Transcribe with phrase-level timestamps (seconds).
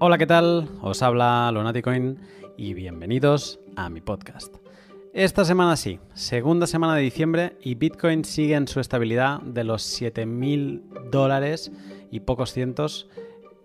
[0.00, 0.68] Hola, ¿qué tal?
[0.80, 2.20] Os habla Lonaticoin
[2.56, 4.54] y bienvenidos a mi podcast.
[5.12, 10.00] Esta semana sí, segunda semana de diciembre y Bitcoin sigue en su estabilidad de los
[10.00, 11.72] 7.000 dólares
[12.12, 13.08] y pocos cientos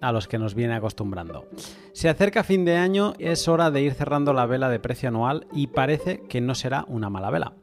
[0.02, 1.46] a los que nos viene acostumbrando.
[1.92, 5.46] Se acerca fin de año, es hora de ir cerrando la vela de precio anual
[5.54, 7.54] y parece que no será una mala vela.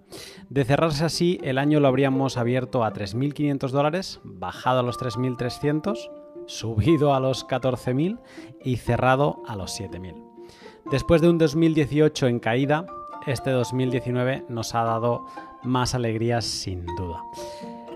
[0.48, 6.19] De cerrarse así, el año lo habríamos abierto a 3.500 dólares, bajado a los 3.300
[6.46, 8.18] subido a los 14.000
[8.64, 10.14] y cerrado a los 7.000.
[10.90, 12.86] Después de un 2018 en caída,
[13.26, 15.26] este 2019 nos ha dado
[15.62, 17.22] más alegrías sin duda.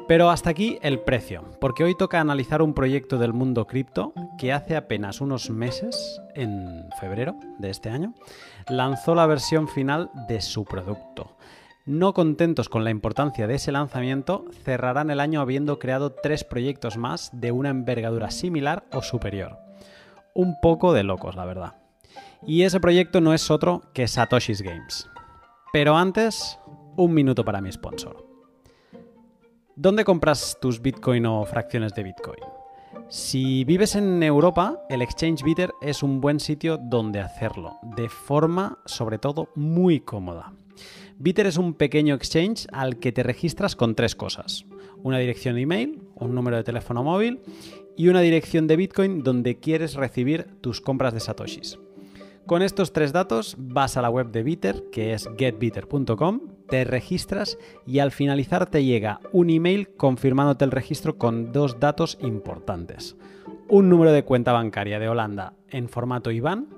[0.06, 4.52] Pero hasta aquí el precio, porque hoy toca analizar un proyecto del mundo cripto que
[4.52, 8.12] hace apenas unos meses, en febrero de este año,
[8.68, 11.36] lanzó la versión final de su producto.
[11.86, 16.96] No contentos con la importancia de ese lanzamiento, cerrarán el año habiendo creado tres proyectos
[16.96, 19.58] más de una envergadura similar o superior.
[20.32, 21.74] Un poco de locos, la verdad.
[22.46, 25.10] Y ese proyecto no es otro que Satoshi's Games.
[25.74, 26.58] Pero antes,
[26.96, 28.26] un minuto para mi sponsor.
[29.76, 32.40] ¿Dónde compras tus Bitcoin o fracciones de Bitcoin?
[33.10, 38.78] Si vives en Europa, el Exchange Bitter es un buen sitio donde hacerlo, de forma
[38.86, 40.54] sobre todo muy cómoda.
[41.18, 44.66] Bitter es un pequeño exchange al que te registras con tres cosas.
[45.02, 47.40] Una dirección de email, un número de teléfono móvil
[47.96, 51.78] y una dirección de Bitcoin donde quieres recibir tus compras de satoshis.
[52.46, 57.58] Con estos tres datos vas a la web de Bitter, que es getbitter.com, te registras
[57.86, 63.16] y al finalizar te llega un email confirmándote el registro con dos datos importantes.
[63.68, 66.68] Un número de cuenta bancaria de Holanda en formato IBAN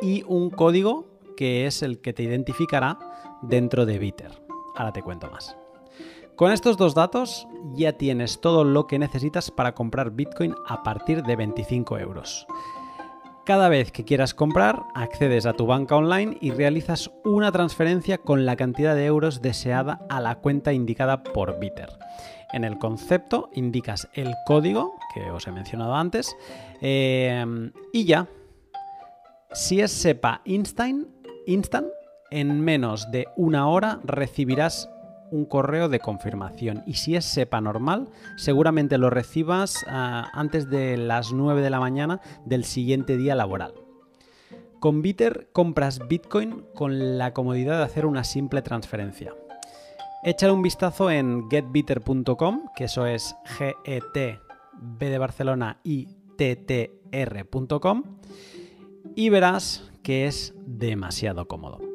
[0.00, 2.98] y un código que es el que te identificará
[3.42, 4.42] dentro de Bitter.
[4.74, 5.56] Ahora te cuento más.
[6.36, 11.24] Con estos dos datos ya tienes todo lo que necesitas para comprar Bitcoin a partir
[11.24, 12.46] de 25 euros.
[13.44, 18.44] Cada vez que quieras comprar, accedes a tu banca online y realizas una transferencia con
[18.44, 21.88] la cantidad de euros deseada a la cuenta indicada por Bitter.
[22.52, 26.36] En el concepto indicas el código que os he mencionado antes
[26.80, 27.44] eh,
[27.92, 28.28] y ya.
[29.52, 31.08] Si es SEPA Instant,
[31.46, 31.88] Instant,
[32.30, 34.90] en menos de una hora recibirás
[35.30, 36.82] un correo de confirmación.
[36.86, 41.80] Y si es SEPA normal, seguramente lo recibas ah, antes de las 9 de la
[41.80, 43.74] mañana del siguiente día laboral.
[44.80, 49.34] Con Bitter compras Bitcoin con la comodidad de hacer una simple transferencia.
[50.22, 54.40] Échale un vistazo en getbitter.com, que eso es G E T
[54.72, 55.80] B de Barcelona
[56.36, 57.00] T T
[59.16, 61.87] y verás que es demasiado cómodo.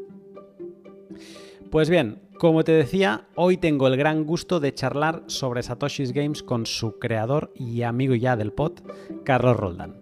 [1.73, 6.43] Pues bien, como te decía, hoy tengo el gran gusto de charlar sobre Satoshi's Games
[6.43, 8.73] con su creador y amigo ya del pod,
[9.25, 9.99] Carlos Roldán.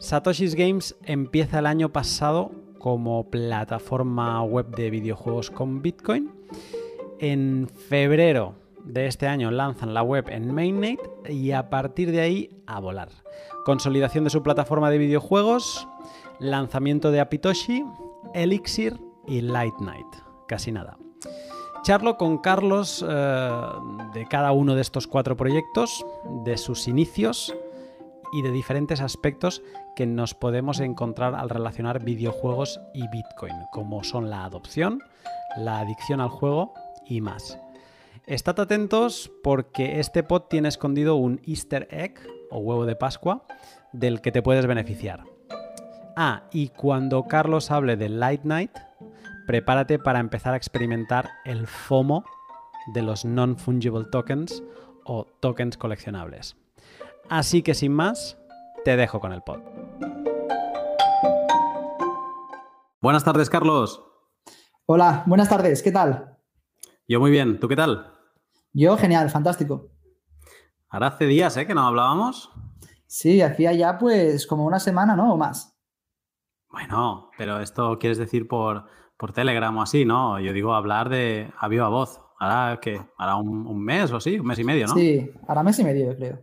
[0.00, 6.32] Satoshi's Games empieza el año pasado como plataforma web de videojuegos con Bitcoin.
[7.20, 10.98] En febrero de este año lanzan la web en Mainnet
[11.30, 13.10] y a partir de ahí a volar.
[13.64, 15.86] Consolidación de su plataforma de videojuegos,
[16.40, 17.84] lanzamiento de Apitoshi,
[18.34, 18.98] Elixir
[19.28, 20.08] y Light Night.
[20.48, 20.98] Casi nada.
[21.82, 23.50] Charlo con Carlos eh,
[24.14, 26.04] de cada uno de estos cuatro proyectos,
[26.44, 27.54] de sus inicios
[28.32, 29.62] y de diferentes aspectos
[29.94, 35.00] que nos podemos encontrar al relacionar videojuegos y Bitcoin, como son la adopción,
[35.56, 36.72] la adicción al juego
[37.06, 37.58] y más.
[38.26, 42.14] Estad atentos porque este pod tiene escondido un easter egg
[42.50, 43.44] o huevo de Pascua
[43.92, 45.24] del que te puedes beneficiar.
[46.16, 48.70] Ah, y cuando Carlos hable de Light Night,
[49.46, 52.24] prepárate para empezar a experimentar el FOMO
[52.94, 54.62] de los non-fungible tokens
[55.04, 56.56] o tokens coleccionables.
[57.28, 58.38] Así que sin más,
[58.84, 59.60] te dejo con el pod.
[63.00, 64.02] Buenas tardes, Carlos.
[64.86, 66.38] Hola, buenas tardes, ¿qué tal?
[67.06, 68.12] Yo muy bien, ¿tú qué tal?
[68.72, 69.90] Yo genial, fantástico.
[70.88, 71.66] Ahora hace días, ¿eh?
[71.66, 72.50] Que no hablábamos.
[73.06, 75.34] Sí, hacía ya pues como una semana, ¿no?
[75.34, 75.78] O más.
[76.70, 78.86] Bueno, pero esto quieres decir por,
[79.24, 80.38] por Telegram o así, ¿no?
[80.38, 82.20] Yo digo hablar de a viva voz.
[82.38, 84.92] Ahora que, ahora un, mes o así, un mes y medio, ¿no?
[84.92, 86.40] Sí, ahora mes y medio, creo.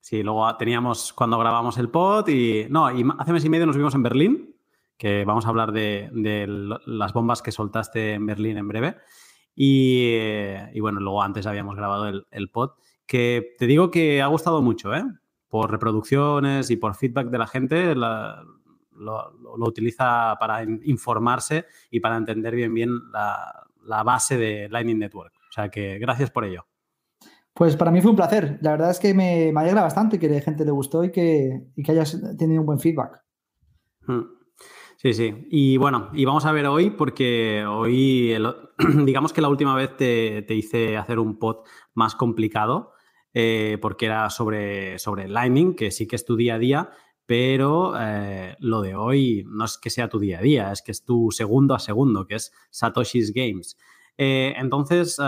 [0.00, 2.66] Sí, luego teníamos cuando grabamos el pod y.
[2.70, 4.56] No, y hace mes y medio nos vimos en Berlín,
[4.96, 6.10] que vamos a hablar de,
[6.86, 8.96] las bombas que soltaste en Berlín en breve.
[9.54, 10.14] Y,
[10.72, 12.70] y bueno, luego antes habíamos grabado el, el, pod,
[13.06, 15.04] que te digo que ha gustado mucho, ¿eh?
[15.46, 18.42] Por reproducciones y por feedback de la gente, la,
[18.98, 19.32] lo,
[19.66, 25.34] utiliza para informarse y para entender bien bien la, base de Lightning Network.
[25.48, 26.66] O sea que gracias por ello.
[27.54, 28.58] Pues para mí fue un placer.
[28.60, 31.92] La verdad es que me, alegra bastante que la gente le gustó y que, que
[31.92, 33.24] hayas tenido un buen feedback.
[34.06, 34.38] Hmm.
[34.98, 35.46] Sí, sí.
[35.48, 38.36] Y bueno, y vamos a ver hoy, porque hoy,
[39.04, 41.58] digamos que la última vez te, hice hacer un pod
[41.94, 42.92] más complicado,
[43.32, 46.90] eh, porque era sobre, sobre Lightning, que sí que es tu día a día,
[47.28, 50.92] pero eh, lo de hoy no es que sea tu día a día, es que
[50.92, 53.76] es tu segundo a segundo, que es Satoshi's Games.
[54.16, 55.20] Eh, entonces,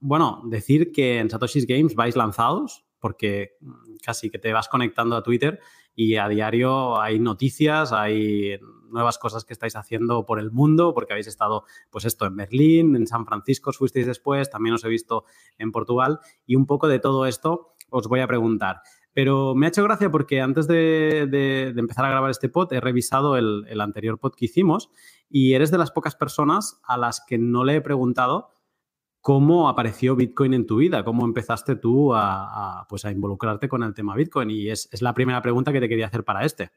[0.00, 3.58] bueno, decir que en Satoshi's Games vais lanzados, porque
[4.02, 5.60] casi que te vas conectando a Twitter
[5.94, 8.58] y a diario hay noticias, hay
[8.88, 12.96] nuevas cosas que estáis haciendo por el mundo, porque habéis estado, pues esto, en Berlín,
[12.96, 15.26] en San Francisco fuisteis después, también os he visto
[15.58, 18.80] en Portugal, y un poco de todo esto os voy a preguntar.
[19.14, 23.36] Pero me ha hecho gracia porque antes de, empezar a grabar este pod he revisado
[23.36, 24.90] el, anterior pod que hicimos
[25.30, 28.48] y eres de las pocas personas a las que no le he preguntado
[29.20, 33.94] cómo apareció Bitcoin en tu vida, cómo empezaste tú a, pues a involucrarte con el
[33.94, 34.50] tema Bitcoin.
[34.50, 36.70] Y es, la primera pregunta que te quería hacer para este.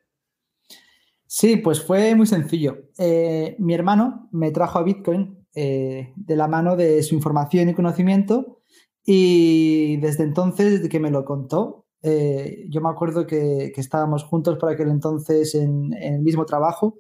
[1.26, 2.84] Sí, pues fue muy sencillo.
[3.00, 7.74] Eh, mi hermano me trajo a Bitcoin eh, de la mano de su información y
[7.74, 8.62] conocimiento
[9.04, 14.58] y desde entonces, desde que me lo contó, eh, yo me acuerdo que, estábamos juntos
[14.58, 16.98] por aquel entonces en, en el mismo trabajo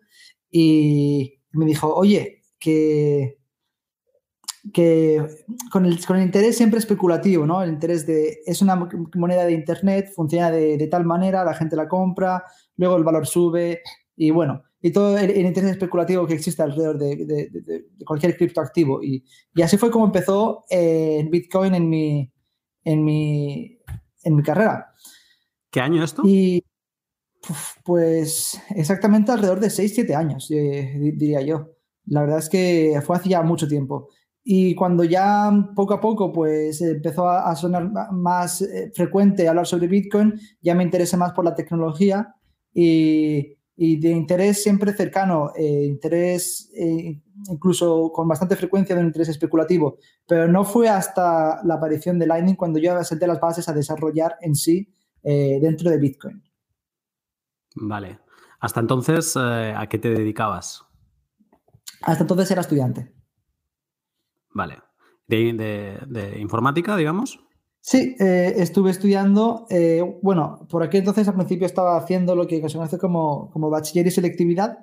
[0.49, 3.37] y me dijo, oye, que
[4.73, 5.25] que
[5.71, 7.63] con el, con el, interés siempre especulativo, ¿no?
[7.63, 11.75] El interés de, es una moneda de Internet, funciona de, de, tal manera, la gente
[11.75, 12.43] la compra,
[12.75, 13.81] luego el valor sube
[14.15, 19.03] y bueno, y todo el, interés especulativo que existe alrededor de, de cualquier criptoactivo.
[19.03, 19.23] Y,
[19.53, 22.31] y, así fue como empezó eh, Bitcoin en mi,
[22.83, 23.79] en, mi,
[24.27, 24.93] en mi carrera.
[25.71, 26.21] ¿Qué año esto?
[26.25, 26.63] Y
[27.83, 31.71] pues exactamente alrededor de 6-7 años, eh, diría yo.
[32.05, 34.09] La verdad es que fue hace ya mucho tiempo.
[34.43, 39.87] Y cuando ya poco a poco pues empezó a, sonar más eh, frecuente hablar sobre
[39.87, 42.33] Bitcoin, ya me interesé más por la tecnología
[42.73, 49.07] y, y de interés siempre cercano, eh, interés eh, incluso con bastante frecuencia de un
[49.07, 53.69] interés especulativo, pero no fue hasta la aparición de Lightning cuando yo senté las bases
[53.69, 54.93] a desarrollar en sí
[55.23, 56.41] dentro de Bitcoin.
[57.75, 58.19] Vale.
[58.61, 60.87] Hasta entonces, ¿a qué te dedicabas?
[62.01, 63.13] Hasta entonces era estudiante.
[64.53, 64.79] Vale.
[65.27, 67.39] ¿De, informática, digamos?
[67.81, 72.57] Sí, eh, estuve estudiando, eh, bueno, por aquí entonces al principio estaba haciendo lo que
[72.67, 74.79] se conoce como, como bachiller y selectividad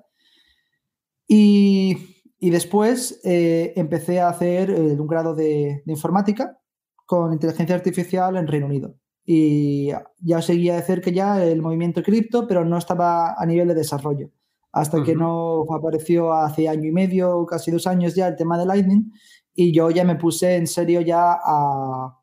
[1.28, 1.96] y,
[2.40, 6.58] después eh, empecé a hacer un grado de, informática
[7.06, 8.96] con inteligencia artificial en Reino Unido.
[9.26, 13.74] Y ya seguía de cerca ya el movimiento cripto, pero no estaba a nivel de
[13.74, 14.30] desarrollo.
[14.72, 18.66] Hasta que no apareció hace año y medio, casi dos años ya, el tema de
[18.66, 19.12] Lightning
[19.54, 22.18] y yo ya me puse en serio ya a,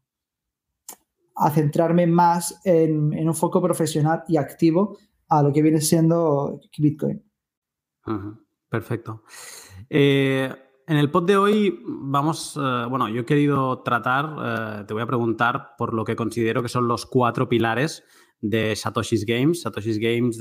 [1.35, 4.97] a centrarme más en, un foco profesional y activo
[5.29, 7.23] a lo que viene siendo Bitcoin.
[8.69, 9.23] Perfecto.
[9.89, 10.51] Eh,
[10.87, 15.03] en el pod de hoy vamos, eh, bueno, yo he querido tratar, eh, te voy
[15.03, 18.03] a preguntar por lo que considero que son los cuatro pilares
[18.41, 19.61] de Satoshi's Games.
[19.61, 20.39] Satoshi's Games,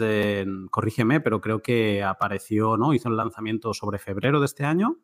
[0.71, 2.95] corrígeme, pero creo que apareció, ¿no?
[2.95, 4.97] Hizo el lanzamiento sobre febrero de este año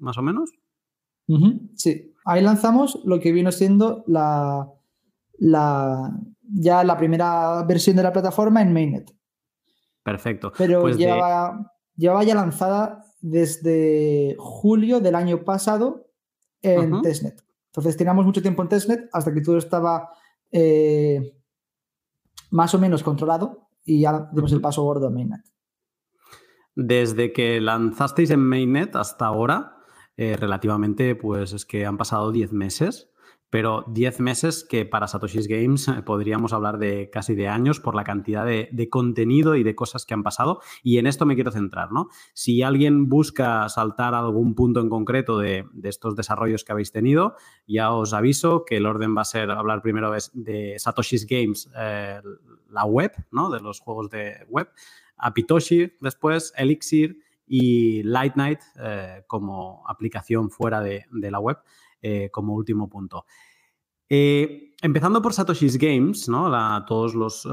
[0.00, 0.50] más o menos.
[1.76, 4.68] Sí, ahí lanzamos lo que vino siendo la,
[5.38, 6.12] la,
[6.42, 9.10] ya la primera versión de la plataforma en Mainnet.
[10.02, 10.52] Perfecto.
[10.56, 16.06] Pero pues lleva, ya lanzada desde julio del año pasado
[16.62, 17.42] en testnet.
[17.66, 20.10] Entonces teníamos mucho tiempo en testnet hasta que todo estaba
[20.50, 21.36] eh,
[22.50, 25.42] más o menos controlado y ya dimos el paso gordo a Mainnet.
[26.74, 29.79] Desde que lanzasteis en Mainnet hasta ahora,
[30.20, 33.10] eh, relativamente, pues es que han pasado 10 meses,
[33.48, 37.94] pero 10 meses que para Satoshi's Games eh, podríamos hablar de casi de años por
[37.94, 40.60] la cantidad de, contenido y de cosas que han pasado.
[40.82, 42.08] Y en esto me quiero centrar, ¿no?
[42.34, 47.34] Si alguien busca saltar algún punto en concreto de, estos desarrollos que habéis tenido,
[47.66, 52.20] ya os aviso que el orden va a ser hablar primero de, Satoshi's Games, eh,
[52.68, 53.48] la web, ¿no?
[53.48, 54.68] De los juegos de web,
[55.16, 57.16] Apitoshi después, Elixir
[57.52, 61.58] y Light Night eh, como aplicación fuera de, la web
[62.00, 63.24] eh, como último punto.
[64.08, 66.84] Eh, empezando por Satoshi's Games, ¿no?
[66.84, 67.48] todos los,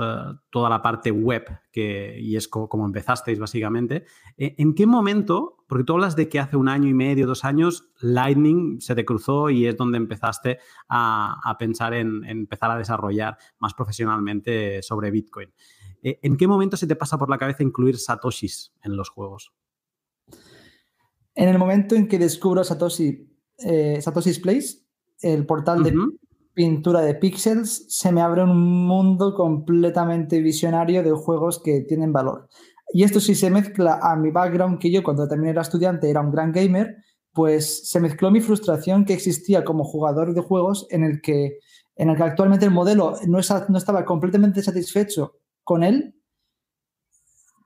[0.52, 4.06] toda la parte web, que, y es como empezasteis básicamente,
[4.38, 7.92] ¿en qué momento, porque tú hablas de que hace un año y medio, dos años,
[8.00, 13.74] Lightning se te cruzó y es donde empezaste a, pensar en, empezar a desarrollar más
[13.74, 15.52] profesionalmente sobre Bitcoin?
[16.04, 19.54] ¿En qué momento se te pasa por la cabeza incluir Satoshis en los juegos?
[21.38, 23.30] En el momento en que descubro Satoshi,
[23.60, 24.80] eh, Satoshi's Place,
[25.22, 25.84] el portal
[26.56, 32.50] pintura de píxeles, se me abre un mundo completamente visionario de juegos que tienen valor.
[32.92, 36.22] Y esto sí se mezcla a mi background, que yo cuando también era estudiante era
[36.22, 36.96] un gran gamer,
[37.34, 41.60] pues se mezcló mi frustración que existía como jugador de juegos en el que,
[41.98, 43.38] en el que actualmente el modelo no,
[43.70, 46.17] no estaba completamente satisfecho con él,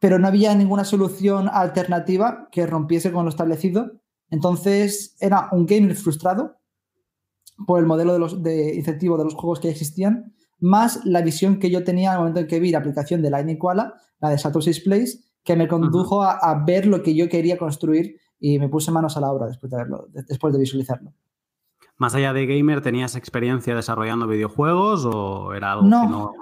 [0.02, 4.02] pero no había ninguna solución alternativa que rompiese con lo establecido.
[4.32, 6.58] Entonces era un gamer frustrado
[7.68, 11.60] por el modelo de, los, de incentivo de los juegos que existían, más la visión
[11.60, 14.40] que yo tenía al momento en que vi la aplicación de Lightning Koala, la de
[14.40, 18.90] Satoshi's Place, que me condujo a, ver lo que yo quería construir y me puse
[18.92, 21.14] manos a la obra después de verlo, después de visualizarlo.
[21.98, 26.34] Más allá de gamer, ¿tenías experiencia desarrollando videojuegos o era algo no, que no?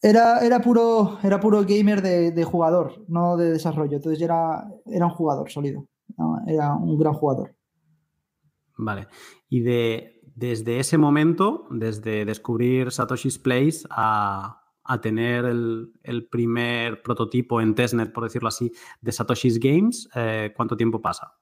[0.00, 3.96] Era, era, puro, era puro gamer de, jugador, no de desarrollo.
[3.96, 5.86] Entonces era, era un jugador sólido.
[6.46, 7.54] Era un gran jugador.
[8.76, 9.08] Vale.
[9.48, 14.62] Y de, desde ese momento, desde descubrir Satoshi's Place a,
[15.02, 21.02] tener el, primer prototipo en testnet, por decirlo así, de Satoshi's Games, eh, ¿cuánto tiempo
[21.02, 21.34] pasa?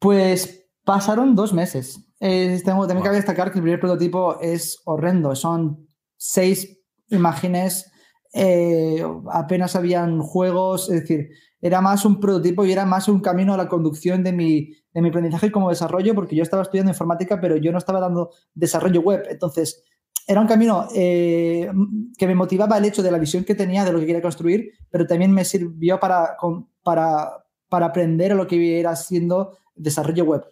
[0.00, 2.10] Pues pasaron dos meses.
[2.18, 5.36] tengo, también cabe destacar que el primer prototipo es horrendo.
[5.36, 5.86] Son
[6.16, 6.83] seis
[7.14, 7.90] imágenes,
[8.32, 11.30] eh, apenas habían juegos, es decir,
[11.60, 15.00] era más un prototipo y era más un camino a la conducción de mi, de
[15.00, 19.00] mi aprendizaje como desarrollo, porque yo estaba estudiando informática, pero yo no estaba dando desarrollo
[19.00, 19.22] web.
[19.30, 19.82] Entonces,
[20.26, 21.70] era un camino eh,
[22.18, 24.72] que me motivaba el hecho de la visión que tenía de lo que quería construir,
[24.90, 26.36] pero también me sirvió para,
[26.82, 30.44] para, para aprender a lo que era siendo desarrollo web.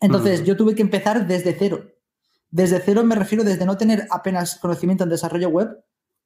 [0.00, 1.93] Entonces, yo tuve que empezar desde cero.
[2.54, 5.76] Desde cero me refiero desde no tener apenas conocimiento en desarrollo web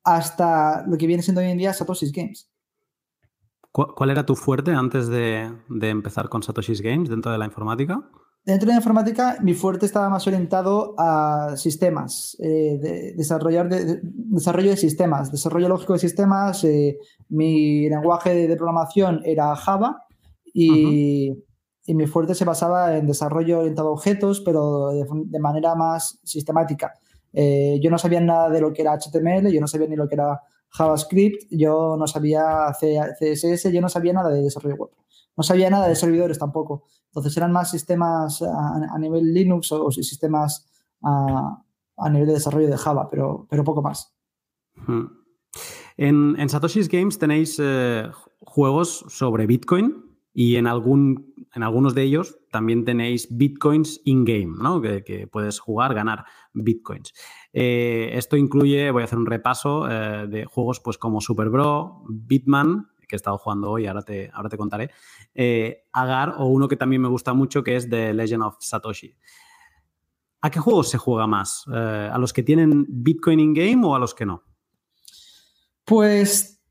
[0.05, 2.51] hasta lo que viene siendo hoy en día Satoshi's Games.
[3.73, 8.03] ¿Cuál era tu fuerte antes de, empezar con Satoshi's Games dentro de la informática?
[8.45, 13.67] Dentro de la informática, mi fuerte estaba más orientado a sistemas, eh, de desarrollar
[14.03, 16.63] desarrollo de sistemas, desarrollo lógico de sistemas.
[16.65, 16.99] Eh,
[17.31, 20.05] mi lenguaje de programación era Java
[20.53, 21.33] y,
[21.89, 26.93] y mi fuerte se basaba en desarrollo orientado a objetos, pero de, manera más sistemática.
[27.33, 30.07] Eh, yo no sabía nada de lo que era HTML, yo no sabía ni lo
[30.07, 34.91] que era JavaScript, yo no sabía CSS, yo no sabía nada de desarrollo web.
[35.35, 36.85] No sabía nada de servidores tampoco.
[37.07, 40.69] Entonces eran más sistemas a, nivel Linux o, sistemas
[41.03, 41.65] a,
[42.11, 44.15] nivel de desarrollo de Java, pero, pero poco más.
[44.87, 45.07] Hmm.
[45.97, 52.39] En, Satoshi's Games tenéis eh, juegos sobre Bitcoin y en algún en algunos de ellos
[52.51, 54.81] también tenéis bitcoins in-game, ¿no?
[54.81, 57.13] Que, puedes jugar, ganar bitcoins.
[57.53, 62.05] Eh, esto incluye, voy a hacer un repaso eh, de juegos pues como Super Bro,
[62.09, 64.91] Bitman, que he estado jugando hoy, ahora te, ahora te contaré,
[65.35, 69.15] eh, Agar o uno que también me gusta mucho que es The Legend of Satoshi.
[70.41, 71.67] ¿A qué juegos se juega más?
[71.67, 74.45] ¿A los que tienen Bitcoin in-game o a los que no?
[75.85, 76.63] Pues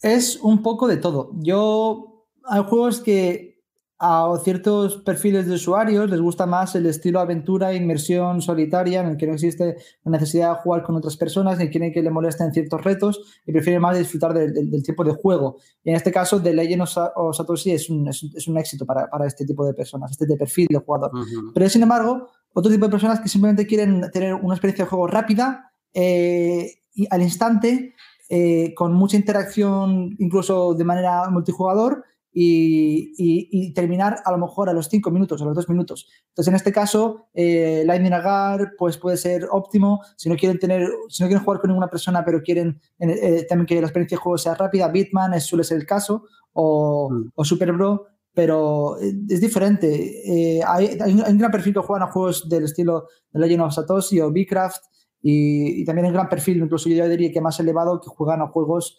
[0.00, 1.32] es un poco de todo.
[1.34, 2.15] Yo
[2.48, 3.56] hay juegos que
[3.98, 9.16] a ciertos perfiles de usuarios les gusta más el estilo aventura, inmersión solitaria, en el
[9.16, 12.52] que no existe la necesidad de jugar con otras personas, ni quieren que le molesten
[12.52, 15.56] ciertos retos y prefieren más disfrutar del tiempo de juego.
[15.82, 16.82] Y en este caso, The Legend
[17.14, 20.36] of Satoshi es un, es un, éxito para, para, este tipo de personas, este de
[20.36, 21.12] perfil de jugador.
[21.54, 25.06] Pero sin embargo, otro tipo de personas que simplemente quieren tener una experiencia de juego
[25.06, 27.94] rápida eh, y al instante,
[28.28, 32.04] eh, con mucha interacción, incluso de manera multijugador
[32.38, 36.06] y, terminar a lo mejor a los 5 minutos, a los 2 minutos.
[36.28, 40.02] Entonces, en este caso, eh, Lightning Agar pues, puede ser óptimo.
[40.16, 43.66] Si no quieren tener, si no quieren jugar con ninguna persona, pero quieren eh, también
[43.66, 47.32] que la experiencia de juego sea rápida, Bitman es, suele ser el caso, o, mm.
[47.34, 50.58] o Super Bro, pero eh, es diferente.
[50.58, 53.74] Eh, hay, hay, un gran perfil que juegan a juegos del estilo de Legend of
[53.74, 54.84] Satoshi o Bcraft,
[55.22, 58.48] y, y, también un gran perfil, incluso yo diría que más elevado, que juegan a
[58.48, 58.98] juegos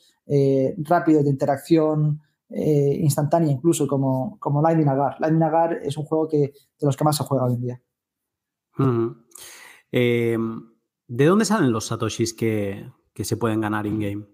[0.84, 5.20] rápidos de interacción eh, instantánea incluso como, como Lightning Agar.
[5.20, 7.82] Lightning Agar es un juego que, de los que más se juega hoy en día.
[9.92, 10.70] Em,
[11.08, 14.26] ¿De dónde salen los satoshis que, se pueden ganar in-game?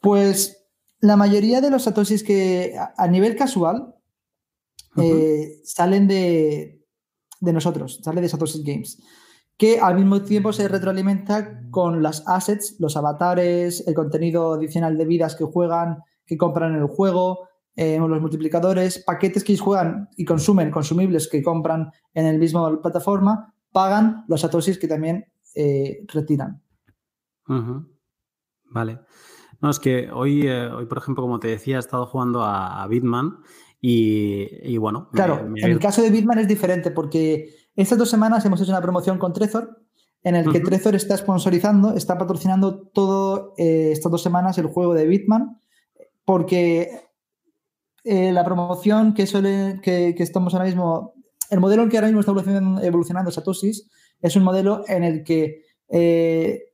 [0.00, 0.68] Pues
[1.00, 3.94] la mayoría de los satoshis que a, nivel casual
[4.96, 6.84] eh, salen de,
[7.40, 9.02] de, nosotros, salen de Satoshi Games,
[9.56, 15.04] que al mismo tiempo se retroalimenta con las assets, los avatares, el contenido adicional de
[15.04, 20.24] vidas que juegan, que compran en el juego, eh, los multiplicadores, paquetes que juegan y
[20.24, 25.24] consumen, consumibles que compran en el mismo plataforma, pagan los satoshis que también
[25.56, 26.62] eh, retiran.
[28.66, 29.00] Vale.
[29.60, 32.86] No, es que hoy, eh, hoy, por ejemplo, como te decía, he estado jugando a,
[32.86, 33.38] Bitman
[33.80, 35.08] y, bueno.
[35.12, 38.80] Claro, en el caso de Bitman es diferente porque Estas dos semanas hemos hecho una
[38.80, 39.82] promoción con Trezor,
[40.22, 45.06] en el que Trezor está sponsorizando, está patrocinando todo estas dos semanas el juego de
[45.06, 45.60] Bitman,
[46.30, 46.88] porque
[48.04, 51.14] eh, la promoción que, suele, que, estamos ahora mismo,
[51.50, 55.24] el modelo en que ahora mismo está evolucionando, evolucionando Satosis es un modelo en el
[55.24, 56.66] que eh,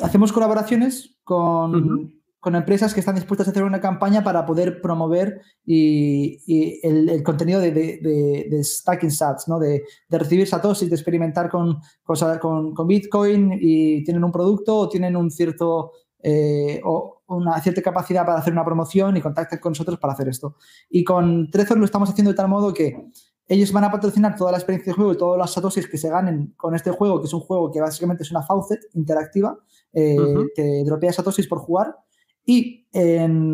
[0.00, 5.40] hacemos colaboraciones con, con, empresas que están dispuestas a hacer una campaña para poder promover
[5.66, 6.38] y,
[6.86, 9.58] el, contenido de, de, stacking sats, ¿no?
[9.58, 15.16] de, recibir satoshis, de experimentar con, con, con, Bitcoin y tienen un producto o tienen
[15.16, 15.90] un cierto
[16.22, 20.28] eh, o una cierta capacidad para hacer una promoción y contactan con nosotros para hacer
[20.28, 20.56] esto.
[20.90, 23.10] Y con Trezor lo estamos haciendo de tal modo que
[23.48, 26.08] ellos van a patrocinar toda la experiencia de juego y todas las satoshis que se
[26.08, 29.58] ganen con este juego, que es un juego que básicamente es una faucet interactiva,
[29.92, 30.16] eh,
[30.54, 31.96] te dropea satoshis por jugar.
[32.44, 32.86] Y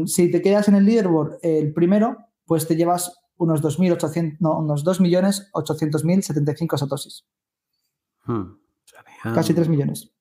[0.06, 2.16] si te quedas en el leaderboard el primero,
[2.46, 7.26] pues te llevas unos 2.800, no, unos 2.800.075 satoshis.
[8.24, 8.58] Hmm.
[9.34, 10.12] Casi 3 millones.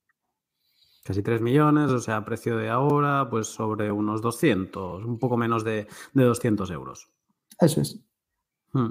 [1.08, 5.64] Casi 3 millones, o sea, precio de ahora, pues sobre unos 200, un poco menos
[5.64, 7.08] de, 200 euros.
[7.62, 8.04] Eso es.
[8.74, 8.90] Hmm.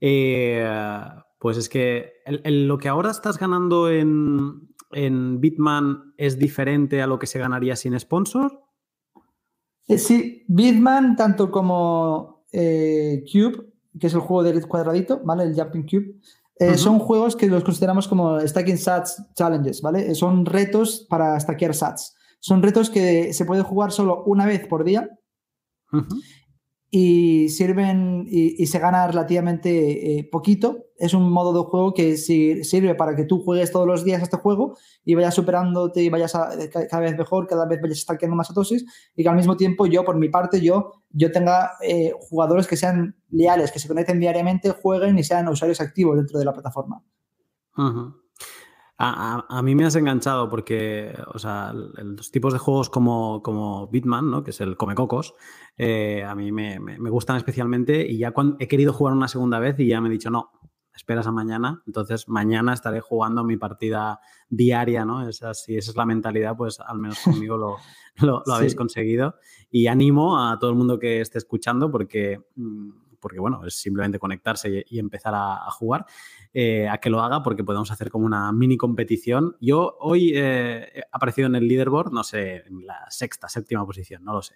[0.00, 0.68] Eh,
[1.38, 7.28] pues es que lo que ahora estás ganando en, Bitman es diferente a lo que
[7.28, 8.64] se ganaría sin sponsor.
[9.86, 15.44] Eh, sí, Bitman, tanto como eh, Cube, que es el juego del cuadradito, ¿vale?
[15.44, 16.16] El Jumping Cube,
[16.58, 20.14] eh, son juegos que los consideramos como Stacking Sats Challenges, ¿vale?
[20.14, 22.14] Son retos para stackear Sats.
[22.40, 25.10] Son retos que se puede jugar solo una vez por día
[26.90, 30.84] y sirven y, se gana relativamente eh, poquito.
[30.96, 34.36] Es un modo de juego que sirve para que tú juegues todos los días este
[34.36, 38.84] juego y vayas superándote y vayas cada vez mejor, cada vez vayas stackeando más satosis
[39.14, 42.76] y que al mismo tiempo yo, por mi parte, yo, yo tenga eh, jugadores que
[42.76, 47.02] sean leales, que se conecten diariamente, jueguen y sean usuarios activos dentro de la plataforma.
[48.98, 54.30] A, mí me has enganchado porque, o sea, los tipos de juegos como, como Bitman,
[54.30, 54.42] ¿no?
[54.42, 55.34] que es el Comecocos,
[55.76, 56.78] eh, a mí me,
[57.10, 60.12] gustan especialmente y ya cuando he querido jugar una segunda vez y ya me he
[60.12, 60.50] dicho, no,
[60.94, 64.18] esperas a mañana, entonces mañana estaré jugando mi partida
[64.48, 65.28] diaria, ¿no?
[65.28, 67.76] Esa, si esa es la mentalidad, pues al menos conmigo lo,
[68.46, 69.34] lo, habéis conseguido.
[69.70, 72.90] Y animo a todo el mundo que esté escuchando porque, mm,
[73.26, 76.06] porque bueno, es simplemente conectarse y, empezar a jugar.
[76.58, 79.58] Eh, a que lo haga porque podemos hacer como una mini competición.
[79.60, 84.24] Yo hoy eh, he aparecido en el leaderboard, no sé, en la sexta, séptima posición,
[84.24, 84.54] no lo sé.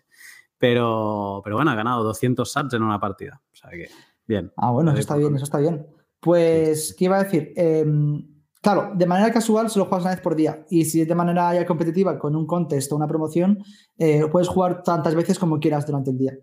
[0.57, 3.43] Pero, pero bueno, he ganado 200 subs en una partida.
[3.53, 3.91] O sea que,
[4.27, 4.51] bien.
[4.57, 5.87] Ah, bueno, eso está bien, eso está bien.
[6.21, 7.53] Pues, ¿qué iba a decir?
[7.55, 8.27] Em,
[8.63, 10.65] claro, de manera casual solo juegas una vez por día.
[10.71, 13.63] Y si de manera ya competitiva, con un contest o una promoción,
[13.99, 16.39] eh, puedes jugar tantas veces como quieras durante el día.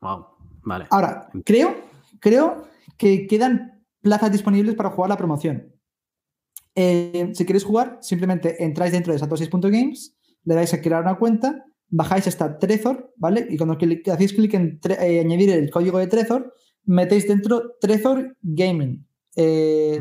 [0.00, 0.33] Wow,
[0.64, 0.86] vale.
[0.90, 1.74] Ahora, creo,
[2.20, 2.64] creo
[2.96, 5.72] que quedan plazas disponibles para jugar la promoción.
[6.74, 11.64] Eh, si queréis jugar, simplemente entráis dentro de satosis.games, le dais a crear una cuenta,
[11.88, 13.46] bajáis hasta Trezor, ¿vale?
[13.48, 13.76] Y cuando
[14.12, 16.52] hacéis clic en eh, añadir el código de Trezor,
[16.84, 19.06] metéis dentro Trezor Gaming.
[19.36, 20.00] Eh,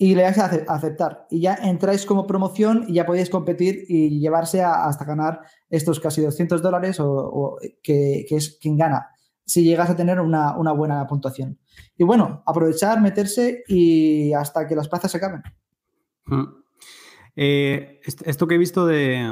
[0.00, 1.26] y le dais a aceptar.
[1.28, 6.22] Y ya entráis como promoción y ya podéis competir y llevarse hasta ganar estos casi
[6.22, 9.08] 200 dólares o, que, es quien gana
[9.48, 11.58] si llegas a tener una, buena puntuación.
[11.96, 15.42] Y bueno, aprovechar, meterse y hasta que las plazas se acaben.
[16.26, 16.44] Mm.
[17.34, 19.26] Eh, esto que he visto de,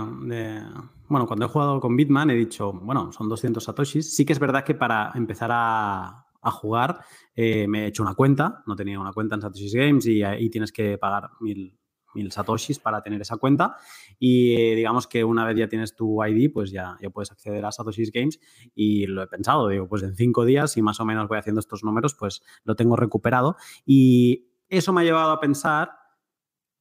[1.09, 4.17] Bueno, cuando he jugado con Bitman he dicho, bueno, son 200 satoshis.
[4.17, 7.01] Sí que es verdad que para empezar a, jugar
[7.35, 8.63] eh, me he hecho una cuenta.
[8.67, 11.77] No tenía una cuenta en Satoshis Games y ahí tienes que pagar mil,
[12.17, 13.77] mil satoshis para tener esa cuenta
[14.19, 17.65] y eh, digamos que una vez ya tienes tu ID, pues ya, ya puedes acceder
[17.65, 18.41] a Satoshis Games
[18.75, 21.61] y lo he pensado, digo, pues en cinco días, si más o menos voy haciendo
[21.61, 25.93] estos números, pues lo tengo recuperado y eso me ha llevado a pensar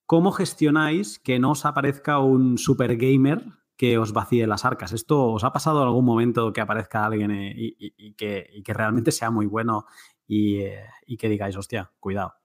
[0.05, 3.43] cómo gestionáis que no os aparezca un super gamer
[3.77, 4.93] que os vacíe las arcas.
[4.93, 9.11] ¿Esto os ha pasado en algún momento que aparezca alguien eh, y, que, que, realmente
[9.11, 9.85] sea muy bueno
[10.25, 12.35] y, eh, y que digáis, hostia, cuidado?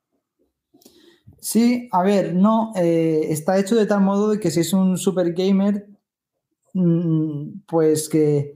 [1.41, 4.99] Sí, a ver, no, eh, está hecho de tal modo de que si es un
[4.99, 5.89] super gamer,
[6.75, 8.55] mm, pues que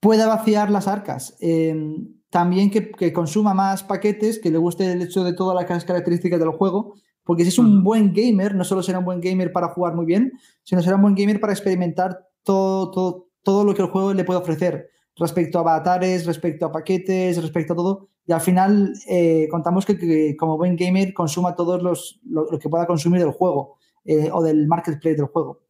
[0.00, 1.36] pueda vaciar las arcas.
[1.40, 6.40] Em, también que, consuma más paquetes, que le guste el hecho de todas las características
[6.40, 9.68] del juego, porque si es un buen gamer, no solo será un buen gamer para
[9.68, 10.32] jugar muy bien,
[10.64, 14.24] sino será un buen gamer para experimentar todo, todo, todo lo que el juego le
[14.24, 18.08] puede ofrecer respecto a avatares, respecto a paquetes, respecto a todo.
[18.26, 22.86] Y al final eh, contamos que, como buen gamer consuma todos los lo, que pueda
[22.86, 25.60] consumir del juego eh, o del marketplace del juego.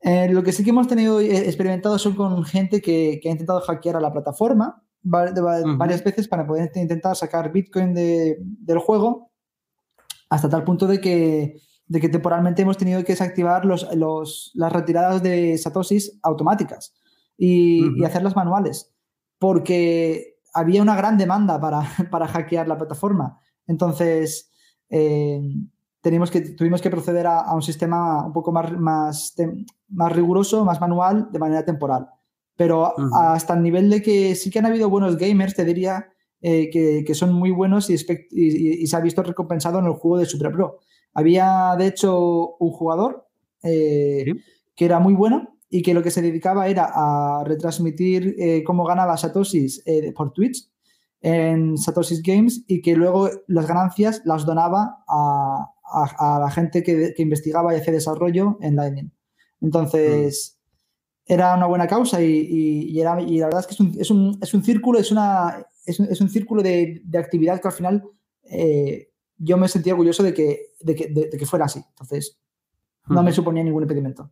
[0.00, 3.96] Eh, lo que sí que hemos tenido experimentado son con gente que, ha intentado hackear
[3.96, 9.32] a la plataforma varias veces para poder intentar sacar Bitcoin del juego,
[10.30, 15.22] hasta tal punto de que, de que temporalmente hemos tenido que desactivar los, las retiradas
[15.22, 16.94] de Satoshis automáticas
[17.36, 18.94] y, hacerlas manuales,
[19.38, 23.40] porque había una gran demanda para, para hackear la plataforma.
[23.66, 24.50] Entonces,
[24.90, 25.40] eh,
[26.00, 29.34] tenemos que, tuvimos que proceder a, un sistema un poco más, más,
[29.88, 32.08] más riguroso, más manual, de manera temporal.
[32.56, 36.08] Pero hasta el nivel de que sí que han habido buenos gamers, te diría
[36.42, 40.52] eh, que, son muy buenos y, se ha visto recompensado en el juego de Super
[40.52, 40.80] Pro.
[41.14, 43.26] Había, de hecho, un jugador
[43.62, 44.24] eh,
[44.74, 48.84] que era muy bueno y que lo que se dedicaba era a retransmitir eh, cómo
[48.84, 49.82] ganaba Satoshis
[50.14, 50.70] por Twitch
[51.22, 55.68] en Satoshis Games y que luego las ganancias las donaba a,
[56.40, 59.12] la gente que, investigaba y hacía desarrollo en Lightning.
[59.62, 60.58] Entonces,
[61.24, 64.38] era una buena causa y, era, y la verdad es que es un, es un,
[64.42, 67.74] es un círculo, es, una, es, un, es un círculo de, de, actividad que al
[67.74, 68.02] final
[68.44, 71.82] eh, yo me sentía orgulloso de que, de que, de, que fuera así.
[71.90, 72.38] Entonces,
[73.08, 74.30] no me suponía ningún impedimento.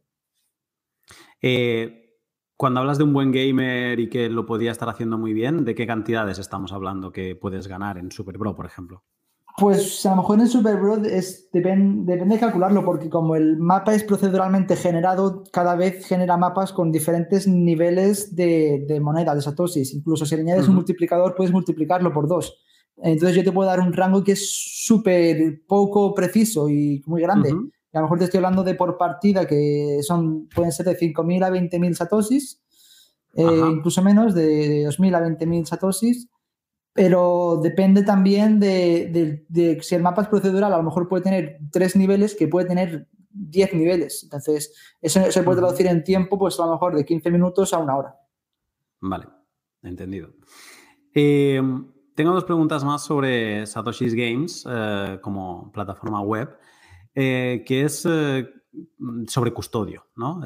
[1.43, 2.19] Eh,
[2.57, 5.75] cuando hablas de un buen gamer y que lo podía estar haciendo muy bien, ¿de
[5.75, 9.03] qué cantidades estamos hablando que puedes ganar en Super Pro, por ejemplo?
[9.57, 14.05] Pues a lo mejor en Superbro es, depende de calcularlo, porque como el mapa es
[14.05, 19.93] proceduralmente generado, cada vez genera mapas con diferentes niveles de, moneda, de satoshis.
[19.93, 22.59] Incluso si le añades un multiplicador, puedes multiplicarlo por dos.
[22.97, 27.55] Entonces yo te puedo dar un rango que es súper poco preciso y muy grande.
[27.93, 31.45] A lo mejor te estoy hablando de por partida, que son pueden ser de 5.000
[31.45, 32.63] a 20.000 satoshis,
[33.35, 36.29] eh, incluso menos, de 2.000 a 20.000 satoshis
[36.93, 39.47] pero depende también de,
[39.81, 43.09] si el mapa es procedural, a lo mejor puede tener tres niveles que puede tener
[43.31, 44.25] diez niveles.
[44.25, 47.79] Entonces, eso se puede traducir en tiempo, pues a lo mejor de 15 minutos a
[47.79, 48.17] una hora.
[49.01, 49.27] Vale,
[49.83, 50.31] entendido.
[51.15, 51.63] Eh,
[52.17, 56.51] tengo dos preguntas más sobre Satoshi's Games eh, como plataforma web,
[57.15, 58.07] eh, que es
[59.27, 60.41] sobre custodio, ¿no?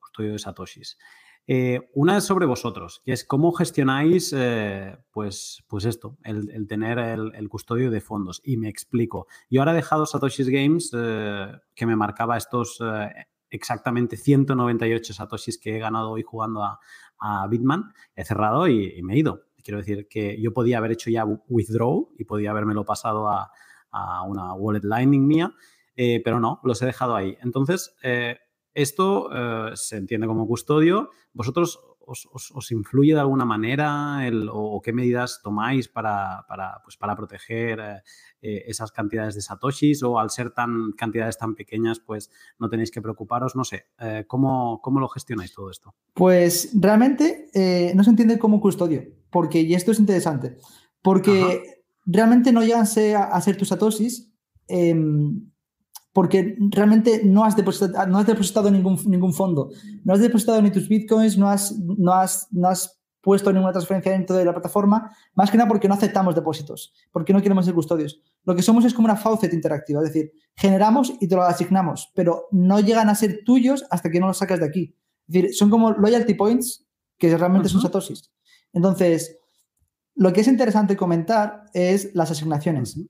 [0.00, 0.98] custodio de Satoshis.
[1.50, 6.98] Eh, una es sobre vosotros, que es cómo gestionáis, eh, pues, pues esto, el, tener
[6.98, 8.42] el, custodio de fondos.
[8.44, 9.28] Y me explico.
[9.48, 12.82] Yo ahora he dejado Satoshi's Games, eh, que me marcaba estos
[13.48, 16.78] exactamente 198 Satoshis que he ganado hoy jugando a,
[17.48, 17.94] Bitman.
[18.14, 19.46] He cerrado y, me he ido.
[19.64, 23.50] Quiero decir que yo podía haber hecho ya withdraw y podía lo pasado a,
[23.90, 25.54] a una wallet Lightning mía,
[26.24, 27.36] pero no, los he dejado ahí.
[27.42, 27.96] Entonces,
[28.78, 31.10] esto eh, se entiende como custodio.
[31.32, 34.18] ¿Vosotros os, influye de alguna manera
[34.52, 36.46] o, qué medidas tomáis para,
[36.84, 38.02] pues para proteger eh,
[38.40, 42.92] eh, esas cantidades de satoshis o al ser tan cantidades tan pequeñas, pues no tenéis
[42.92, 43.56] que preocuparos?
[43.56, 43.86] No sé,
[44.28, 45.94] ¿cómo, lo gestionáis todo esto?
[46.14, 47.50] Pues realmente
[47.94, 50.56] no se entiende como custodio, porque, y esto es interesante,
[51.02, 54.32] porque realmente no llegan a, ser tus satoshis
[54.68, 55.50] em,
[56.18, 59.70] porque realmente no has depositado, no has depositado ningún, ningún fondo,
[60.02, 64.10] no has depositado ni tus bitcoins, no has, no, has, no has puesto ninguna transferencia
[64.10, 67.72] dentro de la plataforma, más que nada porque no aceptamos depósitos, porque no queremos ser
[67.72, 68.20] custodios.
[68.42, 72.10] Lo que somos es como una faucet interactiva, es decir, generamos y te lo asignamos,
[72.16, 74.96] pero no llegan a ser tuyos hasta que no los sacas de aquí.
[75.28, 76.84] Es decir, son como loyalty points
[77.16, 78.32] que realmente son satoshis.
[78.72, 79.38] Entonces,
[80.16, 83.00] lo que es interesante comentar es las asignaciones.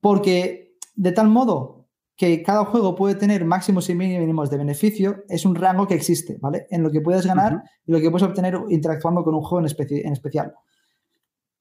[0.00, 1.77] Porque de tal modo
[2.18, 6.36] que cada juego puede tener máximos y mínimos de beneficio, es un rango que existe,
[6.40, 6.66] ¿vale?
[6.68, 9.72] En lo que puedes ganar y lo que puedes obtener interactuando con un juego en,
[10.04, 10.52] en especial.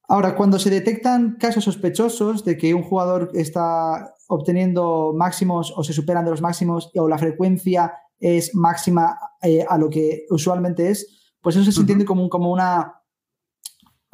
[0.08, 5.93] Ahora, cuando se detectan casos sospechosos de que un jugador está obteniendo máximos o se
[5.93, 11.36] superan de los máximos o la frecuencia es máxima eh, a lo que usualmente es,
[11.39, 12.97] pues eso se entiende como, como una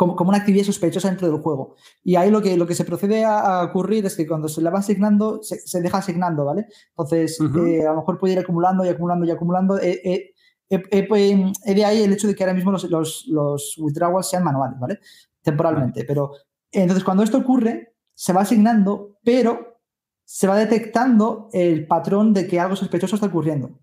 [0.08, 1.76] como, una actividad sospechosa dentro del juego.
[2.04, 4.70] Y ahí lo que, lo que se procede a, ocurrir es que cuando se la
[4.70, 6.68] va asignando, se, deja asignando, ¿vale?
[6.90, 9.80] Entonces, eh, a lo mejor puede ir acumulando y acumulando y acumulando.
[9.80, 10.34] Eh, eh,
[10.70, 15.00] de ahí el hecho de que ahora mismo los, los, los withdrawals sean manuales, ¿vale?
[15.42, 16.04] Temporalmente.
[16.06, 16.32] Pero
[16.72, 19.80] entonces, cuando esto ocurre, se va asignando, pero
[20.24, 23.80] se va detectando el patrón de que algo sospechoso está ocurriendo.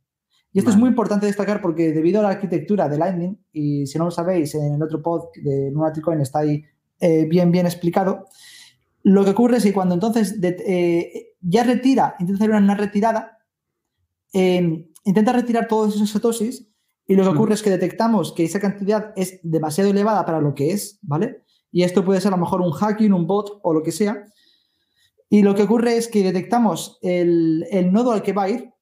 [0.53, 3.99] Y esto es muy importante destacar porque debido a la arquitectura de Lightning, y si
[3.99, 6.65] no lo sabéis, en el otro pod de Lunaticoin está ahí
[6.99, 8.27] eh, bien, bien explicado,
[9.03, 13.39] lo que ocurre es que cuando entonces eh, ya retira, intenta hacer una retirada,
[14.33, 16.69] em, intenta retirar todos esos satoshis
[17.07, 20.55] y lo que ocurre es que detectamos que esa cantidad es demasiado elevada para lo
[20.55, 21.45] que es, ¿vale?
[21.73, 24.25] Y esto puede ser a lo mejor un hacking, un bot o lo que sea.
[25.29, 28.73] Y lo que ocurre es que detectamos el, el nodo al que va a ir,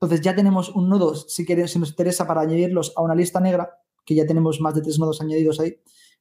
[0.00, 3.38] entonces ya tenemos un nodo, si, queremos, si nos interesa, para añadirlos a una lista
[3.38, 5.76] negra, que ya tenemos más de tres nodos añadidos ahí.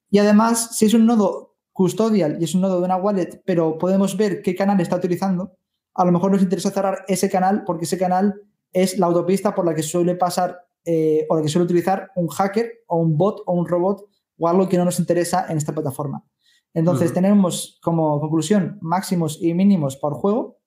[0.10, 3.78] Y además, si es un nodo custodial y es un nodo de una wallet, pero
[3.78, 5.54] podemos ver qué canal está utilizando,
[5.94, 8.42] a lo mejor nos interesa cerrar ese canal porque ese canal
[8.74, 12.28] es la autopista por la que suele pasar eh, o la que suele utilizar un
[12.28, 14.06] hacker o un bot o un robot
[14.38, 16.26] o algo que no nos interesa en esta plataforma.
[16.74, 20.59] Entonces, tenemos como conclusión máximos y mínimos por juego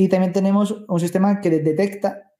[0.00, 2.30] y también tenemos un sistema que detecta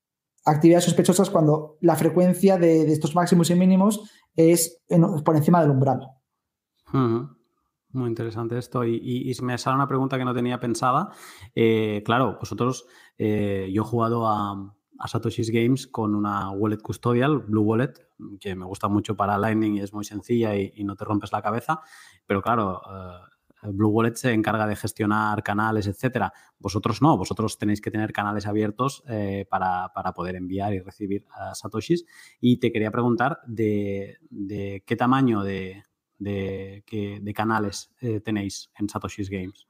[0.46, 4.80] actividades sospechosas cuando la frecuencia de, estos máximos y mínimos es
[5.24, 6.06] por encima del umbral.
[6.92, 8.84] Muy interesante esto.
[8.84, 11.10] Y, me sale una pregunta que no tenía pensada.
[11.52, 12.86] Eh, claro, vosotros,
[13.18, 14.72] eh, yo he jugado a,
[15.06, 17.94] Satoshi's Games con una wallet custodial, Blue Wallet,
[18.40, 21.42] que me gusta mucho para Lightning y es muy sencilla y, no te rompes la
[21.42, 21.80] cabeza.
[22.24, 26.32] Pero claro, eh, Blue Wallet se encarga de gestionar canales, etcétera.
[26.58, 31.54] Vosotros no, vosotros tenéis que tener canales abiertos eh, para, poder enviar y recibir a
[31.54, 32.04] Satoshis.
[32.40, 34.18] Y te quería preguntar de,
[34.86, 35.84] qué tamaño de,
[37.34, 39.66] canales eh, tenéis en Satoshis Games.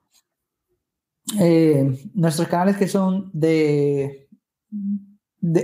[1.39, 4.29] Eh, nuestros canales que son de,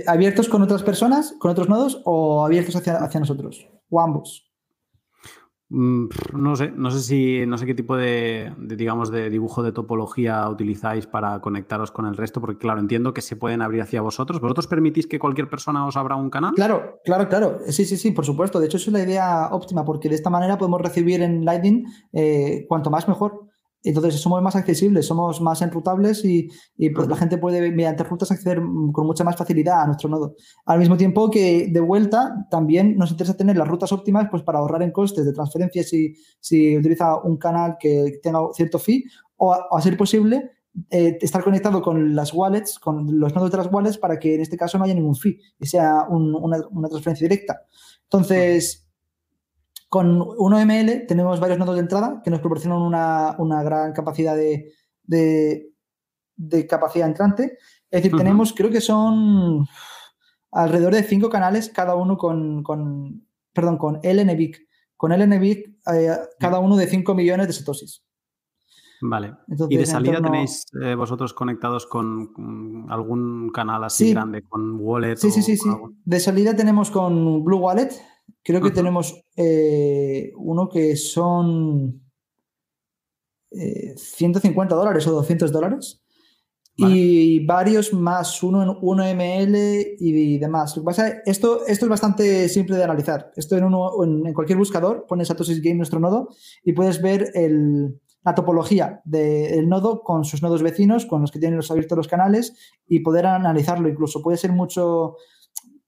[0.07, 4.44] abiertos con otras personas, con otros nodos o abiertos hacia, hacia nosotros, o ambos.
[5.69, 9.71] Mm, no sé, no sé si, no sé qué tipo de, digamos, de dibujo de
[9.71, 14.01] topología utilizáis para conectaros con el resto, porque claro, entiendo que se pueden abrir hacia
[14.01, 14.39] vosotros.
[14.39, 16.53] ¿Vosotros permitís que cualquier persona os abra un canal?
[16.53, 17.59] Claro, claro, claro.
[17.67, 18.59] Sí, sí, sí, por supuesto.
[18.59, 22.65] De hecho, es la idea óptima, porque de esta manera podemos recibir en Lightning eh,
[22.67, 23.49] cuanto más mejor.
[23.85, 26.49] Entonces somos más accesibles, somos más enrutables y,
[26.93, 28.59] pues, la gente puede, mediante rutas, acceder
[28.91, 30.35] con mucha más facilidad a nuestro nodo.
[30.65, 34.59] Al mismo tiempo que, de vuelta, también nos interesa tener las rutas óptimas pues, para
[34.59, 39.03] ahorrar en costes de transferencia si, si utiliza un canal que tenga cierto fee
[39.37, 40.51] o, a ser posible,
[40.89, 44.41] eh, estar conectado con las wallets, con los nodos de las wallets, para que en
[44.41, 47.61] este caso no haya ningún fee y sea una, una transferencia directa.
[48.03, 48.84] Entonces,
[49.95, 55.71] con 1ML tenemos varios nodos de entrada que nos proporcionan una, gran capacidad de,
[56.67, 57.57] capacidad entrante.
[57.89, 59.65] Es decir, tenemos, creo que son
[60.51, 64.67] alrededor de cinco canales, cada uno con, perdón, con LNBIC.
[64.97, 68.03] Con LNBIC, eh, cada uno de 5 millones de satoshis.
[68.99, 69.33] Vale.
[69.69, 75.15] ¿Y de salida tenéis eh, vosotros conectados con, algún canal así grande, con Wallet?
[75.15, 75.69] Sí, sí, sí, sí.
[76.03, 77.91] De salida tenemos con Blue Wallet,
[78.43, 82.01] Creo que tenemos eh, uno que son
[83.51, 86.01] 150 eh, dólares o 200 dólares.
[86.77, 90.75] Y varios más, uno en 1ML y demás.
[90.75, 93.31] Lo que pasa esto, esto es bastante simple de analizar.
[93.37, 96.27] Esto en, uno, en, cualquier buscador, pones Satoshi Game nuestro nodo
[96.65, 97.31] y puedes ver
[98.25, 102.07] la topología del nodo con sus nodos vecinos, con los que tienen los abiertos los
[102.09, 102.53] canales
[102.87, 104.21] y poder analizarlo incluso.
[104.21, 105.15] Puede ser mucho,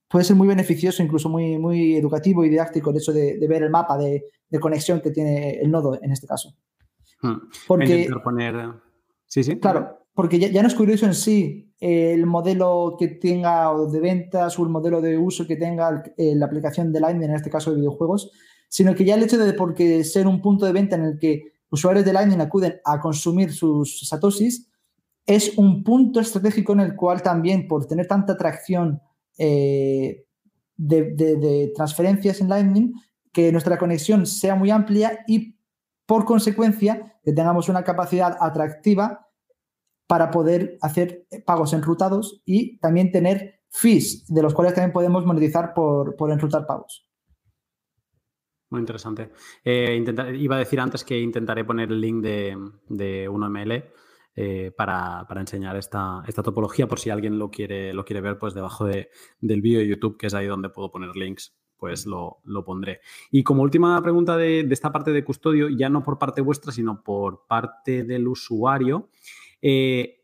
[0.08, 3.70] puede ser muy beneficioso, incluso muy, muy educativo y didáctico el hecho de, ver el
[3.70, 4.24] mapa de,
[4.60, 6.54] conexión que tiene el nodo en este caso.
[7.22, 7.50] Hmm.
[7.68, 8.56] Porque, poner...
[9.26, 9.60] Sí, sí.
[9.60, 14.58] Claro, porque ya, no es curioso en sí el modelo que tenga o de ventas
[14.58, 17.78] o el modelo de uso que tenga la aplicación de Lightning, en este caso de
[17.78, 18.32] videojuegos,
[18.70, 21.44] sino que ya el hecho de porque ser un punto de venta en el que
[21.70, 24.70] usuarios de Lightning acuden a consumir sus satoshis,
[25.26, 29.02] es un punto estratégico en el cual también por tener tanta atracción
[29.38, 30.26] eh,
[30.76, 32.94] de, transferencias en Lightning,
[33.32, 35.58] que nuestra conexión sea muy amplia y
[36.06, 39.28] por consecuencia que tengamos una capacidad atractiva
[40.08, 45.74] para poder hacer pagos enrutados y también tener fees, de los cuales también podemos monetizar
[45.74, 47.10] por, por enrutar pagos.
[48.70, 49.32] Muy interesante.
[49.64, 50.04] Eh,
[50.36, 52.58] iba a decir antes que intentaré poner el link de,
[52.90, 53.84] de 1ML
[54.40, 58.54] eh, para, enseñar esta, esta, topología por si alguien lo quiere, lo quiere ver, pues
[58.54, 63.02] debajo del vídeo de YouTube, que es ahí donde puedo poner links, pues lo, pondré.
[63.32, 67.02] Y como última pregunta de, esta parte de custodio, ya no por parte vuestra, sino
[67.02, 69.10] por parte del usuario,
[69.60, 70.24] eh,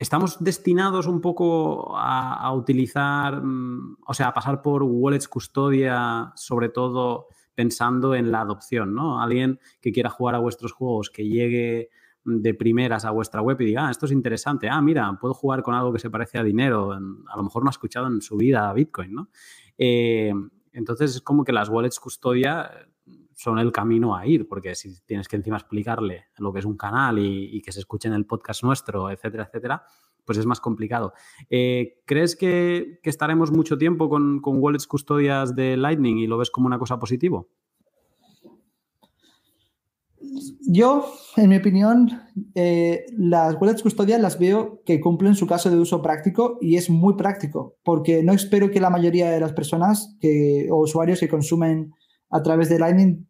[0.00, 6.70] ¿estamos destinados un poco a, utilizar, mm, o sea, a pasar por wallets custodia, sobre
[6.70, 9.22] todo pensando en la adopción, ¿no?
[9.22, 11.90] Alguien que quiera jugar a vuestros juegos, que llegue
[12.24, 15.62] de primeras a vuestra web y diga, ah, esto es interesante, ah, mira, puedo jugar
[15.62, 18.36] con algo que se parece a dinero, a lo mejor no ha escuchado en su
[18.36, 19.28] vida Bitcoin, ¿no?
[19.76, 20.32] Eh,
[20.72, 22.70] entonces es como que las wallets custodia
[23.34, 26.76] son el camino a ir, porque si tienes que encima explicarle lo que es un
[26.76, 29.84] canal y, que se escuche en el podcast nuestro, etcétera, etcétera,
[30.24, 31.12] pues es más complicado.
[31.50, 36.50] Eh, ¿Crees que, estaremos mucho tiempo con, con wallets custodias de Lightning y lo ves
[36.50, 37.44] como una cosa positiva?
[40.66, 41.06] Yo,
[41.36, 42.22] en mi opinión,
[42.54, 46.90] eh, las wallets custodial las veo que cumplen su caso de uso práctico y es
[46.90, 51.28] muy práctico, porque no espero que la mayoría de las personas que, o usuarios que
[51.28, 51.92] consumen
[52.30, 53.28] a través de Lightning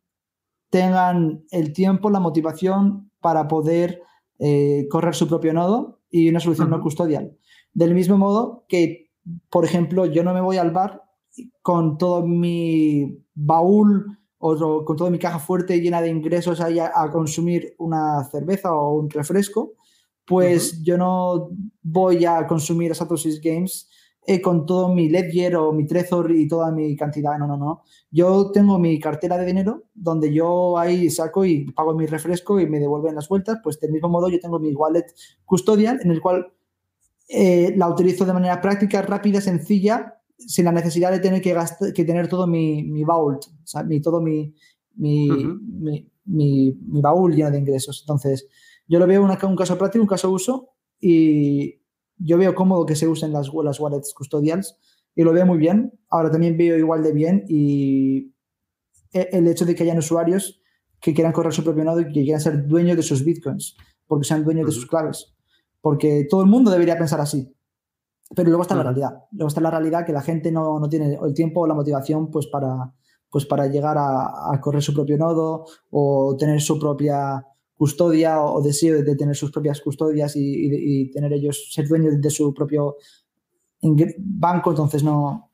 [0.71, 4.03] tengan el tiempo, la motivación para poder
[4.39, 7.37] eh, correr su propio nodo y una solución no custodial.
[7.73, 9.11] Del mismo modo que,
[9.51, 11.03] por ejemplo, yo no me voy al bar
[11.63, 17.11] con todo mi baúl o con toda mi caja fuerte llena de ingresos ahí a,
[17.11, 19.73] consumir una cerveza o un refresco,
[20.27, 21.49] pues yo no
[21.83, 23.89] voy a consumir a Satoshi Games
[24.27, 27.39] eh, con todo mi Ledger o mi Trezor y toda mi cantidad.
[27.39, 27.85] No, no, no.
[28.11, 32.67] Yo tengo mi cartera de dinero donde yo ahí saco y pago mi refresco y
[32.67, 33.61] me devuelven las vueltas.
[33.65, 35.07] Pues del mismo modo yo tengo mi wallet
[35.47, 36.53] custodial en el cual
[37.31, 41.57] eh, la utilizo de manera práctica, rápida, sencilla sin la necesidad de tener que,
[41.95, 44.55] que tener todo mi, mi vault, o sea, mi, todo mi,
[44.97, 45.29] mi,
[46.25, 48.03] mi, baúl lleno de ingresos.
[48.03, 48.49] Entonces,
[48.87, 50.71] yo lo veo un caso práctico, un caso uso
[51.01, 51.81] y
[52.19, 54.77] yo veo cómodo que se usen las, las wallets custodiales
[55.15, 55.93] y lo veo muy bien.
[56.09, 58.33] Ahora también veo igual de bien y
[59.13, 60.61] e, el hecho de que hayan usuarios
[61.01, 64.27] que quieran correr su propio nodo y que quieran ser dueños de sus bitcoins, porque
[64.27, 65.35] sean dueños de sus claves.
[65.81, 67.55] Porque todo el mundo debería pensar así.
[68.35, 69.25] Pero luego está la realidad.
[69.33, 72.31] Luego está la realidad que la gente no, no tiene el tiempo o la motivación
[72.31, 72.93] pues para,
[73.31, 77.45] pues para llegar a, a, correr su propio nodo o tener su propia
[77.77, 82.31] custodia o, deseo de tener sus propias custodias y, y, tener ellos, ser dueños de
[82.31, 82.97] su propio
[84.19, 84.71] banco.
[84.71, 85.51] Entonces no,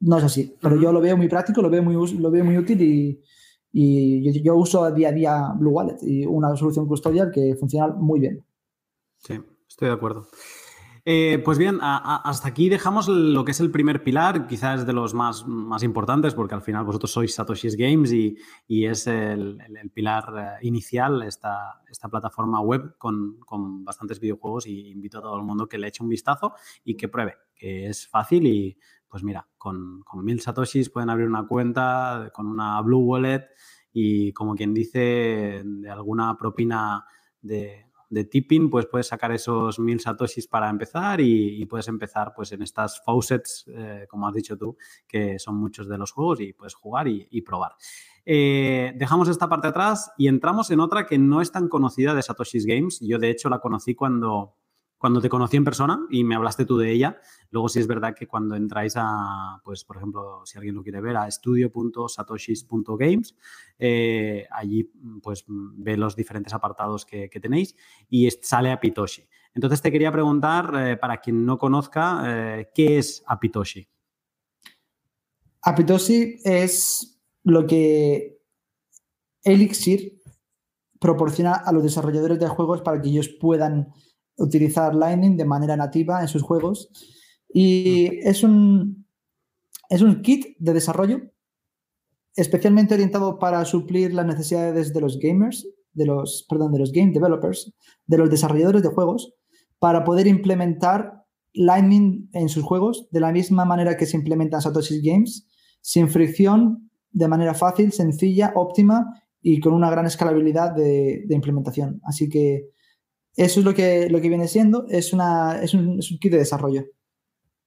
[0.00, 0.54] no es así.
[0.60, 3.22] Pero yo lo veo muy práctico, lo veo muy, lo veo muy útil y,
[3.72, 7.88] y yo, yo, uso día a día Blue Wallet y una solución custodial que funciona
[7.88, 8.44] muy bien.
[9.18, 10.26] Sí, estoy de acuerdo.
[11.08, 15.14] Eh, pues bien, hasta aquí dejamos lo que es el primer pilar, quizás de los
[15.14, 19.56] más, más importantes, porque al final vosotros sois Satoshi's Games y, es el,
[19.94, 25.36] pilar eh, inicial, esta, esta plataforma web con, con, bastantes videojuegos y invito a todo
[25.36, 29.22] el mundo que le eche un vistazo y que pruebe, que es fácil y pues
[29.22, 33.46] mira, con, con mil Satoshis pueden abrir una cuenta con una Blue Wallet
[33.92, 37.04] y como quien dice, de alguna propina
[37.40, 42.52] de, de tipping, pues puedes sacar esos mil satoshis para empezar y, puedes empezar pues
[42.52, 46.52] en estas faucets, eh, como has dicho tú, que son muchos de los juegos y
[46.52, 47.72] puedes jugar y, probar.
[48.24, 52.22] Eh, dejamos esta parte atrás y entramos en otra que no es tan conocida de
[52.22, 53.00] Satoshi's Games.
[53.00, 54.56] Yo de hecho la conocí cuando,
[54.98, 58.14] cuando te conocí en persona y me hablaste tú de ella, luego sí es verdad
[58.14, 63.36] que cuando entráis a, pues por ejemplo, si alguien lo quiere ver, a estudio.satoshis.games,
[63.78, 64.90] eh, allí
[65.22, 67.76] pues ve los diferentes apartados que, tenéis
[68.08, 69.28] y sale Apitoshi.
[69.54, 73.86] Entonces te quería preguntar, eh, para quien no conozca, eh, ¿qué es Apitoshi?
[75.62, 78.40] Apitoshi es lo que
[79.42, 80.16] Elixir
[80.98, 83.92] proporciona a los desarrolladores de juegos para que ellos puedan
[84.36, 86.90] utilizar Lightning de manera nativa en sus juegos.
[87.48, 89.06] Y es un,
[89.88, 91.20] es un kit de desarrollo
[92.36, 97.10] especialmente orientado para suplir las necesidades de los gamers, de los, perdón, de los game
[97.10, 97.72] developers,
[98.06, 99.34] de los desarrolladores de juegos,
[99.78, 105.00] para poder implementar Lightning en sus juegos de la misma manera que se implementan Satoshi
[105.00, 105.48] Games,
[105.80, 112.00] sin fricción, de manera fácil, sencilla, óptima y con una gran escalabilidad de, de implementación.
[112.04, 112.68] Así que
[113.36, 116.86] eso es lo que, lo que viene siendo, es, una, es, un, kit de desarrollo.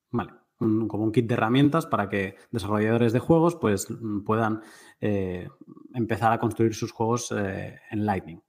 [0.09, 3.87] Vale, como un kit de herramientas para que desarrolladores de juegos pues,
[4.25, 4.61] puedan
[4.99, 5.47] eh,
[5.93, 8.41] empezar a construir sus juegos eh, en Lightning.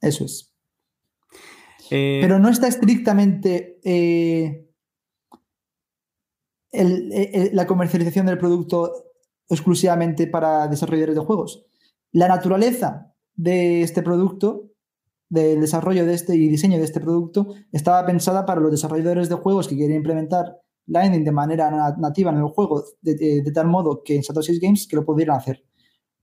[0.00, 0.54] Eso es.
[1.90, 3.80] Eh, Pero no está estrictamente
[6.72, 8.92] la comercialización del producto
[9.48, 11.66] exclusivamente para desarrolladores de juegos.
[12.12, 14.73] La naturaleza de este producto
[15.34, 19.34] del desarrollo de este y diseño de este producto estaba pensada para los desarrolladores de
[19.34, 24.16] juegos que quieren implementar Lightning de manera nativa en el juego, de, tal modo que
[24.16, 25.64] en Satoshi Games que lo pudieran hacer.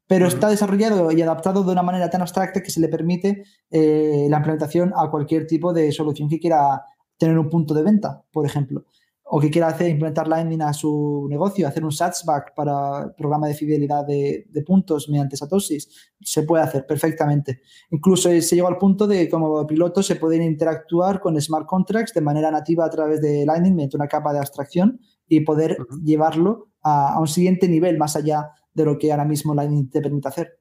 [0.08, 4.28] Pero está desarrollado y adaptado de una manera tan abstracta que se le permite eh,
[4.30, 6.84] la implementación a cualquier tipo de solución que quiera
[7.18, 8.86] tener un punto de venta, por ejemplo
[9.34, 13.54] o que quiera hacer, implementar Lightning a su negocio, hacer un SATSBACK para programa de
[13.54, 17.62] fidelidad de, puntos mediante Satoshis, se puede hacer perfectamente.
[17.92, 22.20] Incluso se llegó al punto de como pilotos se pueden interactuar con smart contracts de
[22.20, 25.00] manera nativa a través de Lightning mediante una capa de abstracción
[25.30, 29.90] y poder llevarlo a, un siguiente nivel más allá de lo que ahora mismo Lightning
[29.90, 30.60] te permite hacer.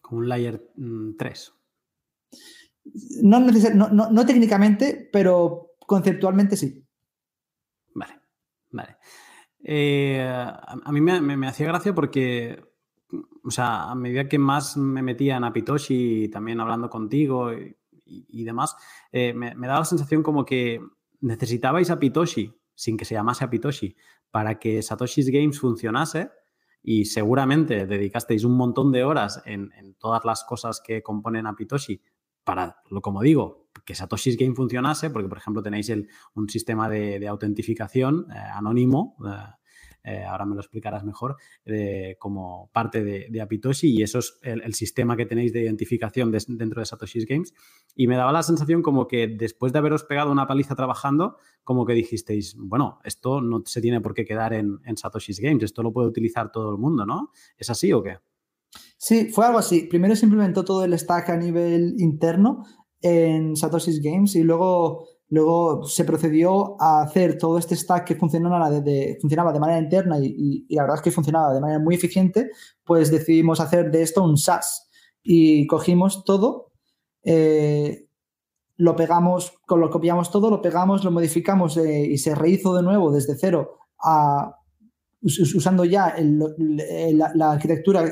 [0.00, 0.60] Como un layer
[1.16, 1.52] 3.
[3.22, 3.38] Mm, no,
[3.92, 6.84] no, no técnicamente, pero conceptualmente sí.
[8.70, 8.96] Vale.
[9.62, 12.62] Eh, a, mí me, hacía gracia porque
[13.42, 18.76] o sea, a medida que más me metía en Apitoshi, también hablando contigo y, demás,
[19.12, 20.80] eh, me, me, daba la sensación como que
[21.20, 23.96] necesitabais Apitoshi, sin que se llamase Apitoshi,
[24.30, 26.30] para que Satoshi's Games funcionase
[26.82, 32.00] y seguramente dedicasteis un montón de horas en, todas las cosas que componen Apitoshi
[32.44, 35.90] para, como digo, que Satoshi's Game funcionase, porque por ejemplo tenéis
[36.34, 41.36] un sistema de, autentificación eh, anónimo, eh, eh, ahora me lo explicarás mejor,
[42.18, 46.86] como parte de, Apitoshi y eso es el, sistema que tenéis de identificación dentro de
[46.86, 47.54] Satoshi's Games.
[47.94, 51.86] Y me daba la sensación como que después de haberos pegado una paliza trabajando, como
[51.86, 55.92] que dijisteis, bueno, esto no se tiene por qué quedar en Satoshi's Games, esto lo
[55.92, 57.30] puede utilizar todo el mundo, ¿no?
[57.56, 58.18] ¿Es así o qué?
[58.96, 59.82] Sí, fue algo así.
[59.82, 62.64] Primero se implementó todo el stack a nivel interno
[63.00, 68.70] en Satoshi's Games y luego Luego se procedió a hacer todo este stack que funcionaba
[68.70, 69.18] de,
[69.60, 72.50] manera interna y, la verdad es que funcionaba de manera muy eficiente,
[72.82, 74.88] pues decidimos hacer de esto un SaaS.
[75.22, 76.72] Y cogimos todo,
[77.24, 78.06] eh,
[78.76, 83.12] lo pegamos, lo copiamos todo, lo pegamos, lo modificamos eh, y se rehizo de nuevo
[83.12, 83.74] desde cero
[85.20, 88.08] usando ya la, arquitectura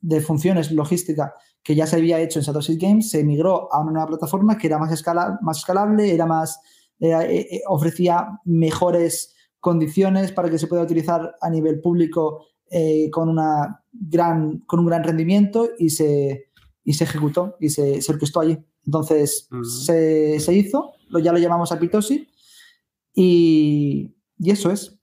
[0.00, 1.34] de funciones logística
[1.66, 4.68] que ya se había hecho en Satoshi Games, se migró a una nueva plataforma que
[4.68, 5.02] era más,
[5.42, 6.60] más escalable, era más,
[7.00, 7.10] eh,
[7.50, 13.82] eh, ofrecía mejores condiciones para que se pueda utilizar a nivel público eh, con, una
[13.90, 16.52] gran, con un gran rendimiento y se,
[16.84, 18.56] y se ejecutó y se, se orquestó allí.
[18.84, 22.28] Entonces se, se, hizo, lo, ya lo llamamos a Pitosi
[23.12, 25.00] y, y eso es.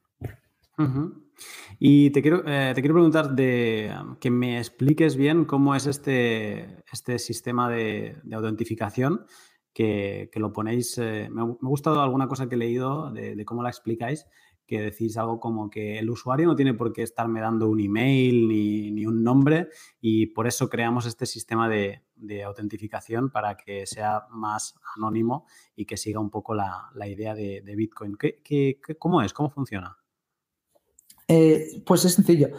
[1.85, 6.81] Y te quiero, eh, te quiero preguntar de que me expliques bien cómo es este,
[6.89, 9.25] este sistema de, autentificación
[9.73, 10.97] que, lo ponéis.
[10.97, 14.25] Eh, me, ha gustado alguna cosa que he leído de, cómo la explicáis,
[14.65, 18.47] que decís algo como que el usuario no tiene por qué estarme dando un email
[18.47, 19.67] ni, un nombre
[19.99, 22.01] y por eso creamos este sistema de,
[22.45, 28.15] autentificación para que sea más anónimo y que siga un poco la, idea de, Bitcoin.
[28.15, 29.33] ¿Qué, cómo es?
[29.33, 29.97] ¿Cómo funciona?
[31.27, 32.49] Eh, pues es sencillo.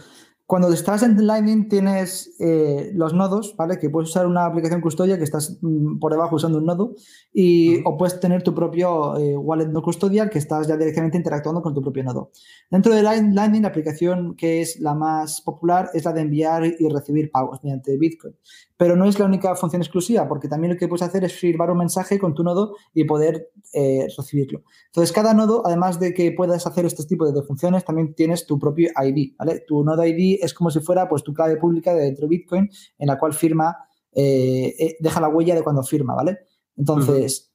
[0.46, 3.78] Cuando estás en Lightning tienes eh, los nodos, ¿vale?
[3.78, 6.94] Que puedes usar una aplicación custodia que estás mm, por debajo usando un nodo
[7.32, 11.62] y, o puedes tener tu propio eh, wallet no custodial que estás ya directamente interactuando
[11.62, 12.30] con tu propio nodo.
[12.70, 16.88] Dentro de Lightning, la aplicación que es la más popular es la de enviar y
[16.90, 18.36] recibir pagos mediante Bitcoin.
[18.76, 21.70] Pero no es la única función exclusiva, porque también lo que puedes hacer es firmar
[21.70, 24.62] un mensaje con tu nodo y poder eh, recibirlo.
[24.86, 28.58] Entonces, cada nodo, además de que puedas hacer este tipo de funciones, también tienes tu
[28.58, 29.64] propio ID, ¿vale?
[29.66, 32.70] Tu nodo ID es como si fuera pues, tu clave pública de dentro de Bitcoin,
[32.98, 33.76] en la cual firma,
[34.12, 36.38] eh, eh, deja la huella de cuando firma, ¿vale?
[36.76, 37.52] Entonces,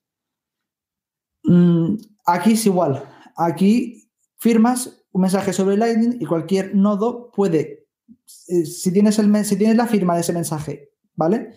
[1.44, 3.04] mm, aquí es igual.
[3.36, 7.88] Aquí firmas un mensaje sobre Lightning y cualquier nodo puede,
[8.26, 11.52] si tienes, el, si tienes la firma de ese mensaje ¿vale?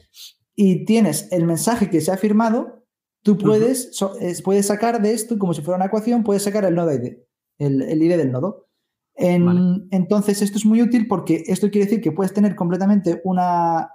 [0.57, 2.85] Y tienes el mensaje que se ha firmado,
[3.23, 3.97] tú puedes,
[4.45, 7.19] puedes sacar de esto, como si fuera una ecuación, puedes sacar el nodo ID,
[7.59, 8.67] el, el ID del nodo.
[9.15, 13.91] Entonces, esto es muy útil porque esto quiere decir que puedes tener completamente una,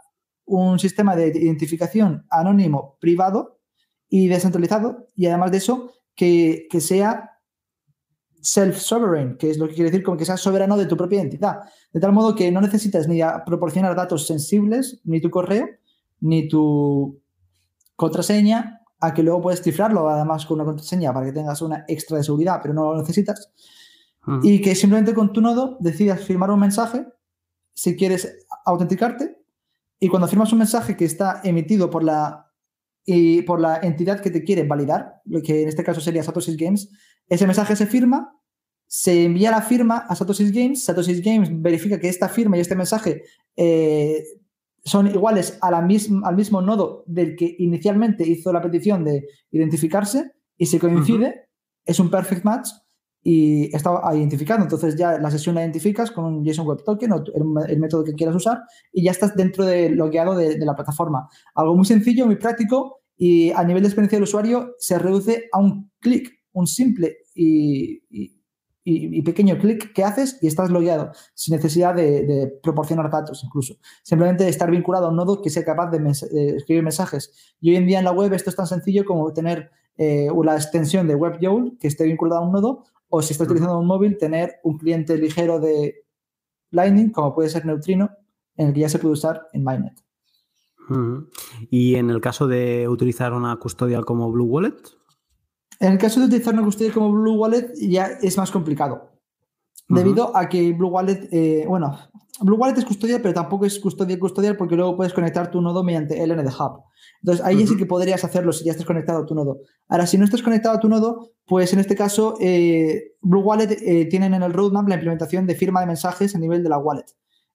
[0.45, 3.59] un sistema de identificación anónimo, privado
[4.09, 7.32] y descentralizado, y además de eso, que, que sea
[8.41, 11.59] self-sovereign, que es lo que quiere decir que seas soberano de tu propia identidad.
[11.91, 15.68] De tal modo que no necesitas ni proporcionar datos sensibles, ni tu correo,
[16.22, 17.22] ni tu
[17.95, 22.18] contraseña, a que luego puedes cifrarlo además con una contraseña para que tengas una extra
[22.18, 23.51] de seguridad, pero no lo necesitas.
[24.44, 27.06] Y que simplemente con tu nodo decidas firmar un mensaje
[27.74, 29.38] si quieres autenticarte
[30.00, 32.52] y cuando firmas un mensaje que está emitido por la,
[33.06, 36.58] y por la entidad que te quiere validar, lo que en este caso sería Satoshi
[36.58, 36.90] Games,
[37.30, 38.38] ese mensaje se firma
[38.88, 42.76] se envía la firma a Satoshi Games, Satoshi Games verifica que esta firma y este
[42.76, 43.24] mensaje
[43.56, 44.24] eh,
[44.84, 50.32] son iguales a la al mismo nodo del que inicialmente hizo la petición de identificarse
[50.58, 51.50] y si coincide,
[51.86, 52.70] es un perfect match
[53.28, 54.64] y está identificado.
[54.64, 57.24] Entonces ya la sesión la identificas con un JSON Web Token o
[57.68, 58.62] el, método que quieras usar
[58.94, 61.28] y ya estás dentro del logueado de, de la plataforma.
[61.54, 65.60] Algo muy sencillo, muy práctico y a nivel de experiencia del usuario se reduce a
[65.60, 68.02] un clic, un simple y
[68.90, 73.76] y, pequeño clic que haces y estás logueado, sin necesidad de, proporcionar datos incluso.
[74.02, 75.98] Simplemente estar vinculado a un nodo que sea capaz de,
[76.56, 77.56] escribir mensajes.
[77.60, 80.56] Y hoy en día en la web esto es tan sencillo como tener eh, una
[80.56, 84.18] extensión de WebYowl que esté vinculada a un nodo o si estás utilizando un móvil,
[84.18, 86.05] tener un cliente ligero de
[86.72, 88.10] Lightning, como puede ser Neutrino,
[88.55, 90.03] en el que ya se puede usar en Mainnet.
[91.70, 94.76] Y en el caso de utilizar una custodial como Blue Wallet,
[95.80, 99.16] en el caso de utilizar una custodia como Blue Wallet ya es más complicado.
[99.88, 101.98] Debido a que Blue Wallet, eh, bueno,
[102.42, 105.84] Blue Wallet es custodial, pero tampoco es custodia custodial porque luego puedes conectar tu nodo
[105.84, 106.84] mediante LND Hub.
[107.22, 109.60] Entonces, ahí sí que podrías hacerlo si ya estás conectado a tu nodo.
[109.88, 113.78] Ahora, si no estás conectado a tu nodo, pues en este caso, eh, Blue Wallet
[113.82, 116.78] eh, tienen en el roadmap la implementación de firma de mensajes a nivel de la
[116.78, 117.06] wallet,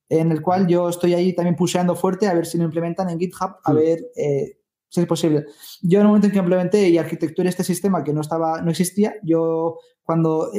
[0.09, 3.21] en el cual yo estoy ahí también pusheando fuerte a ver si lo implementan en
[3.21, 4.59] GitHub, a ver eh,
[4.93, 5.47] si es posible.
[5.81, 8.71] Yo en el momento en que implementé y arquitecturé este sistema que no, estaba, no
[8.71, 10.51] existía, yo cuando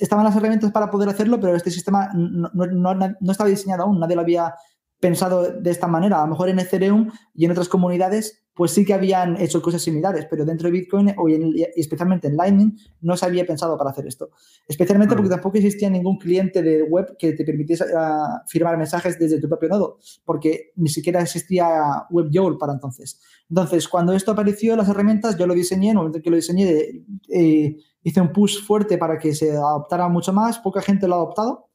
[0.00, 2.48] estaban las herramientas para poder hacerlo, pero este sistema no,
[2.94, 4.52] no estaba diseñado aún, nadie lo había
[4.98, 6.18] pensado de esta manera.
[6.18, 9.82] A lo mejor en Ethereum y en otras comunidades, pues sí que habían hecho cosas
[9.82, 11.28] similares, pero dentro de Bitcoin o
[11.76, 14.30] especialmente en Lightning no se había pensado para hacer esto.
[14.66, 19.38] Especialmente porque tampoco existía ningún cliente de web que te permitiese ah, firmar mensajes desde
[19.42, 21.68] tu propio nodo, porque ni siquiera existía
[22.08, 23.20] WebYOL para entonces.
[23.50, 27.04] Entonces, cuando esto apareció, las herramientas, yo lo diseñé, en el momento que lo diseñé,
[27.28, 31.18] eh, hice un push fuerte para que se adoptara mucho más, poca gente lo ha
[31.18, 31.68] adoptado.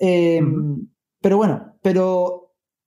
[0.00, 0.88] Em,
[1.20, 2.41] pero bueno, pero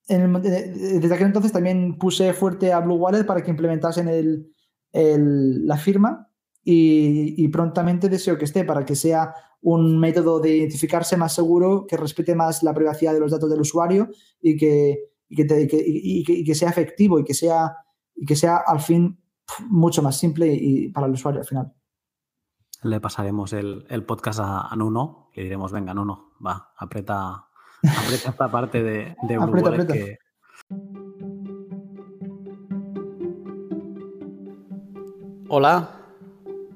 [0.07, 6.29] desde aquel entonces también puse fuerte a Blue Wallet para que implementasen el, la firma
[6.63, 11.97] y, prontamente deseo que esté para que sea un método de identificarse más seguro, que
[11.97, 14.09] respete más la privacidad de los datos del usuario
[14.41, 17.75] y que, que, sea efectivo y que sea,
[18.15, 19.19] y que sea al fin
[19.69, 21.73] mucho más simple y para el usuario al final.
[22.83, 27.47] Le pasaremos el, podcast a, a, Nuno y diremos, venga, Nuno, va, aprieta
[27.89, 30.17] Aprieta esta parte de, de Blue que...
[35.47, 35.89] Hola,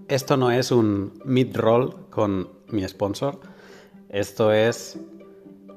[0.07, 3.39] esto no es un mid-roll con mi sponsor.
[4.09, 4.99] Esto es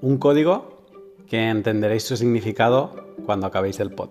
[0.01, 0.87] un código
[1.27, 4.11] que entenderéis su significado cuando acabéis el pod.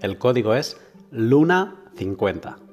[0.00, 0.80] El código es
[1.12, 2.56] Luna50.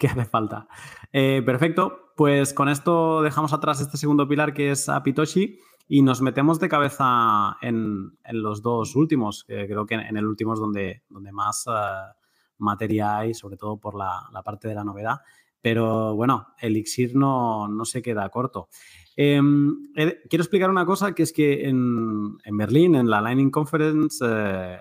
[0.00, 0.66] ¿Qué hace falta?
[1.12, 5.58] Eh, perfecto, pues con esto dejamos atrás este segundo pilar que es Apitoshi
[5.88, 9.44] y nos metemos de cabeza en, los dos últimos.
[9.46, 12.14] creo que en el último es donde, donde más uh,
[12.58, 15.20] materia hay, sobre todo por la, parte de la novedad.
[15.60, 18.68] Pero bueno, Elixir no, no se queda corto.
[19.16, 24.78] Em, quiero explicar una cosa que es que en, Berlín, en la Lightning Conference, eh,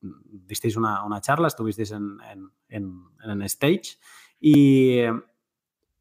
[0.00, 2.18] disteis una, charla, estuvisteis en,
[2.68, 3.98] en, en stage
[4.40, 5.00] y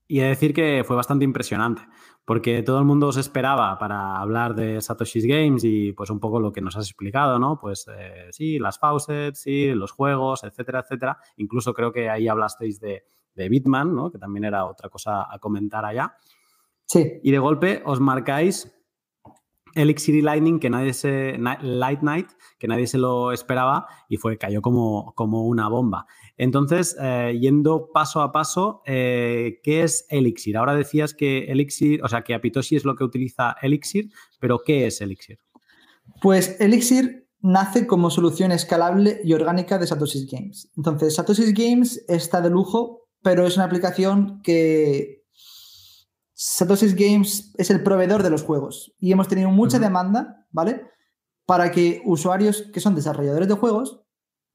[0.09, 1.83] y he de decir que fue bastante impresionante,
[2.25, 6.39] porque todo el mundo os esperaba para hablar de Satoshi's Games y pues un poco
[6.39, 7.59] lo que nos has explicado, ¿no?
[7.59, 11.19] Pues eh, sí, las faucets, sí, los juegos, etcétera, etcétera.
[11.37, 13.03] Incluso creo que ahí hablasteis de,
[13.35, 14.11] de Bitman, ¿no?
[14.11, 16.15] Que también era otra cosa a comentar allá.
[16.85, 17.19] Sí.
[17.21, 18.78] Y de golpe os marcáis
[19.75, 21.37] Elixir y Lightning, que nadie se.
[21.61, 26.05] Light Night, que nadie se lo esperaba y fue, cayó como, como una bomba.
[26.37, 30.57] Entonces, eh, yendo paso a paso, eh, ¿qué es Elixir?
[30.57, 34.09] Ahora decías que Elixir, o sea, que Apitoshi es lo que utiliza Elixir,
[34.39, 35.39] pero ¿qué es Elixir?
[36.21, 40.69] Pues Elixir nace como solución escalable y orgánica de Satoshi's Games.
[40.75, 45.18] Entonces, Satoshi's Games está de lujo, pero es una aplicación que
[46.41, 50.85] Satoshi's Games es el proveedor de los juegos y hemos tenido mucha demanda, ¿vale?
[51.45, 54.05] Para que usuarios que son desarrolladores de juegos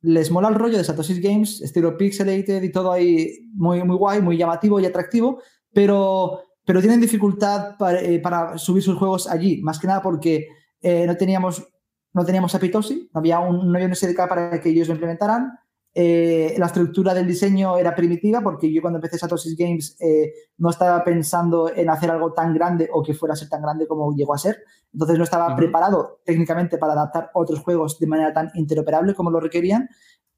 [0.00, 4.22] les mola el rollo de Satoshi's Games, estilo pixelated y todo ahí muy, muy guay,
[4.22, 5.42] muy llamativo y atractivo,
[5.74, 10.48] pero, pero tienen dificultad eh, para, subir sus juegos allí, más que nada porque
[10.80, 11.68] eh, no teníamos
[12.14, 15.52] no teníamos Apitoshi, no había un, no había un SDK para que ellos lo implementaran,
[15.96, 20.70] eh, la estructura del diseño era primitiva porque yo cuando empecé Satoshi's Games eh, no
[20.70, 24.12] estaba pensando en hacer algo tan grande o que fuera a ser tan grande como
[24.12, 24.64] llegó a ser.
[24.92, 29.38] Entonces no estaba preparado técnicamente para adaptar otros juegos de manera tan interoperable como lo
[29.38, 29.88] requerían.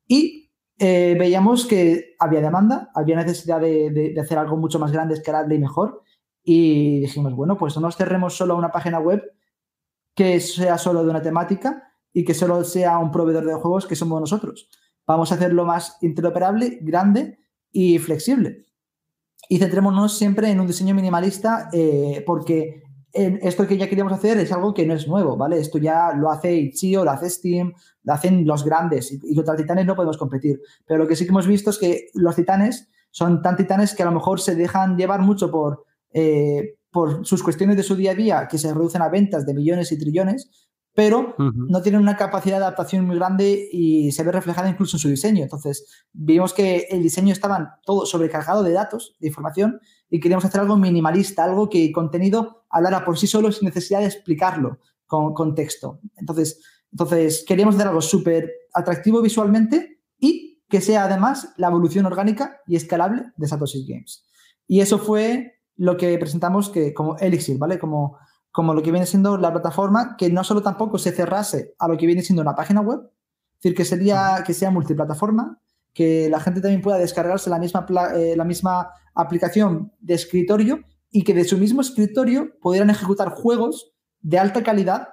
[0.06, 5.54] Y eh, veíamos que había demanda, había necesidad de, hacer algo mucho más grande, escalable
[5.54, 6.02] y mejor.
[6.44, 9.22] Y dijimos, bueno, pues no nos cerremos solo a una página web
[10.14, 11.82] que sea solo de una temática
[12.12, 14.68] y que solo sea un proveedor de juegos que somos nosotros
[15.06, 17.38] Vamos a hacerlo más interoperable, grande
[17.70, 18.66] y flexible.
[19.48, 22.82] Y centrémonos siempre en un diseño minimalista eh, porque
[23.16, 25.58] esto que ya queríamos hacer es algo que no es nuevo, ¿vale?
[25.58, 29.86] Esto ya lo hace Itch.io, lo hace Steam, lo hacen los grandes y, contra titanes
[29.86, 30.60] no podemos competir.
[30.84, 34.02] Pero lo que sí que hemos visto es que los titanes son tan titanes que
[34.02, 38.12] a lo mejor se dejan llevar mucho por, eh, por sus cuestiones de su día
[38.12, 42.16] a día que se reducen a ventas de millones y trillones, pero no tienen una
[42.16, 45.42] capacidad de adaptación muy grande y se ve reflejada incluso en su diseño.
[45.42, 49.78] Entonces, vimos que el diseño estaba todo sobrecargado de datos, de información,
[50.08, 54.06] y queríamos hacer algo minimalista, algo que contenido hablara por sí solo sin necesidad de
[54.06, 56.00] explicarlo con, texto.
[56.16, 62.62] Entonces, entonces, queríamos hacer algo súper atractivo visualmente y que sea además la evolución orgánica
[62.66, 64.24] y escalable de Satoshi Games.
[64.66, 67.78] Y eso fue lo que presentamos que, como Elixir, ¿vale?
[67.78, 68.16] Como,
[68.56, 71.98] como lo que viene siendo la plataforma, que no solo tampoco se cerrase a lo
[71.98, 75.60] que viene siendo una página web, es decir, que, sería, que sea multiplataforma,
[75.92, 77.84] que la gente también pueda descargarse la misma,
[78.14, 80.80] eh, la misma aplicación de escritorio
[81.10, 83.92] y que de su mismo escritorio pudieran ejecutar juegos
[84.22, 85.08] de alta calidad.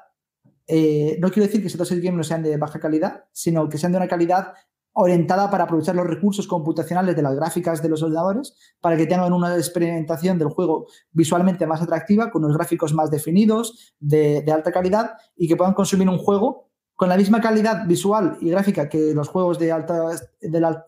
[0.68, 3.92] Eh, no quiero decir que estos games no sean de baja calidad, sino que sean
[3.92, 4.54] de una calidad
[4.94, 9.34] orientada para aprovechar los recursos computacionales de las gráficas de los ordenadores para que tengan
[9.34, 14.72] una experimentación del juego visualmente más atractiva, con unos gráficos más definidos, de, de alta
[14.72, 19.14] calidad y que puedan consumir un juego con la misma calidad visual y gráfica que
[19.14, 20.10] los juegos de alta,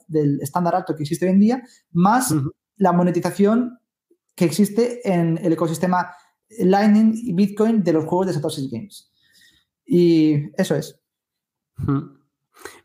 [0.08, 2.34] del estándar alto que existe hoy en día, más
[2.78, 3.80] la monetización
[4.36, 6.12] que existe en el ecosistema
[6.60, 9.12] Lightning y Bitcoin de los juegos de Satoshi Games.
[9.86, 11.00] Y eso es.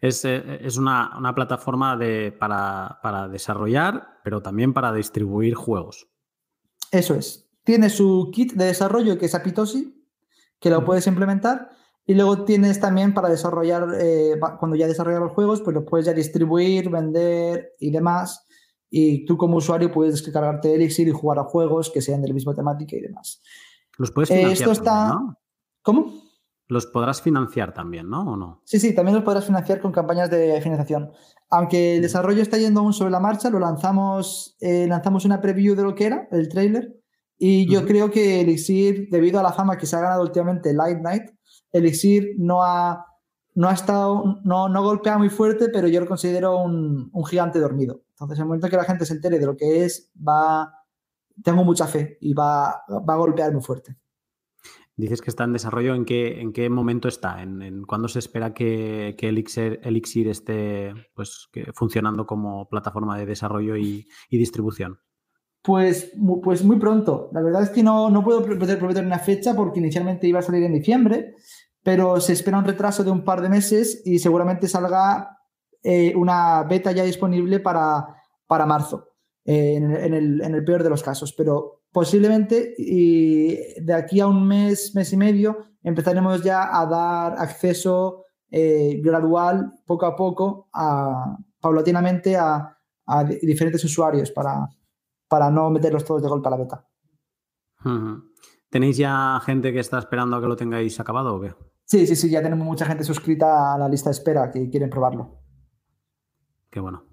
[0.00, 6.08] Es, eh, una, plataforma de, para, para, desarrollar, pero también para distribuir juegos.
[6.90, 7.48] Eso es.
[7.64, 10.06] Tiene su kit de desarrollo que es Apitosi,
[10.58, 11.70] que lo puedes implementar
[12.10, 16.06] y luego tienes también para desarrollar, eh, cuando ya desarrollas los juegos, pues lo puedes
[16.06, 18.46] ya distribuir, vender y demás.
[18.90, 22.34] Y tú como usuario puedes descargarte Elixir y jugar a juegos que sean de la
[22.34, 23.40] misma temática y demás.
[23.96, 24.52] Los puedes financiar.
[24.54, 25.16] esto está...
[25.82, 26.29] ¿Cómo?
[26.70, 28.22] Los podrás financiar también, ¿no?
[28.22, 28.62] ¿O no?
[28.64, 31.10] Sí, sí, también los podrás financiar con campañas de financiación.
[31.50, 35.74] Aunque el desarrollo está yendo aún sobre la marcha, lo lanzamos, eh, lanzamos una preview
[35.74, 36.96] de lo que era, el trailer.
[37.36, 41.00] Y yo creo que Elixir, debido a la fama que se ha ganado últimamente Light
[41.00, 41.30] Night,
[41.72, 43.04] Elixir no ha,
[43.56, 48.02] no ha estado, no, no golpea muy fuerte, pero yo lo considero un, gigante dormido.
[48.10, 50.72] Entonces, en el momento que la gente se entere de lo que es, va,
[51.42, 53.96] tengo mucha fe y va, va a golpear muy fuerte.
[55.00, 57.42] Dices que está en desarrollo, ¿en qué, en qué momento está?
[57.42, 63.76] ¿En, en cuándo se espera que, Elixir, Elixir, esté pues, funcionando como plataforma de desarrollo
[63.76, 65.00] y, distribución?
[65.62, 67.30] Pues, pues muy pronto.
[67.32, 70.62] La verdad es que no, no puedo prometer una fecha porque inicialmente iba a salir
[70.64, 71.34] en diciembre,
[71.82, 75.38] pero se espera un retraso de un par de meses y seguramente salga
[75.82, 78.06] eh, una beta ya disponible para,
[78.46, 79.08] para marzo,
[79.46, 81.32] eh, en, el, peor de los casos.
[81.32, 87.34] Pero posiblemente y de aquí a un mes, mes y medio, empezaremos ya a dar
[87.38, 92.76] acceso eh, gradual, poco a poco, a, paulatinamente a,
[93.42, 94.68] diferentes usuarios para,
[95.26, 96.88] para no meterlos todos de golpe a la beta.
[98.68, 101.52] ¿Tenéis ya gente que está esperando a que lo tengáis acabado o qué?
[101.86, 104.90] Sí, sí, sí, ya tenemos mucha gente suscrita a la lista de espera que quieren
[104.90, 105.40] probarlo.
[106.70, 107.09] Qué bueno.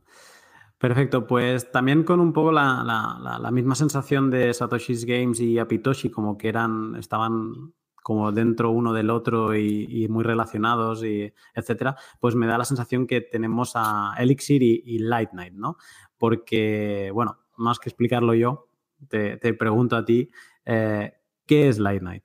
[0.77, 6.37] Perfecto, pues también con un poco la, misma sensación de Satoshi's Games y Apitoshi, como
[6.37, 7.73] que eran, estaban
[8.03, 13.07] como dentro uno del otro y, muy relacionados, y etcétera, pues me da la sensación
[13.07, 15.77] que tenemos a Elixir y, Light Night, ¿no?
[16.15, 18.69] Porque, bueno, más que explicarlo yo,
[19.09, 20.29] te, pregunto a ti,
[20.63, 21.11] eh,
[21.47, 22.23] ¿qué es Light Night?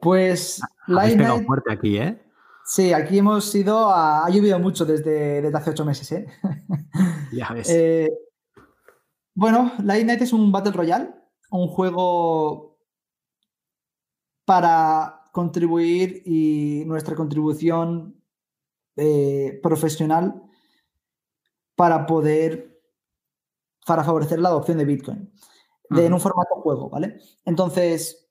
[0.00, 1.46] Pues Light Night...
[1.46, 2.27] fuerte aquí, ¿eh?
[2.68, 4.26] Sí, aquí hemos ido a...
[4.26, 6.26] Ha llovido mucho desde, hace ocho meses, ¿eh?
[7.32, 7.70] Ya ves.
[7.70, 8.10] Eh,
[9.34, 11.14] bueno, Light Night es un Battle Royale,
[11.50, 12.78] un juego
[14.44, 18.22] para contribuir y nuestra contribución
[18.96, 20.42] eh, profesional
[21.74, 22.82] para poder,
[23.86, 25.32] para favorecer la adopción de Bitcoin
[25.90, 27.18] en un formato juego, ¿vale?
[27.46, 28.27] Entonces,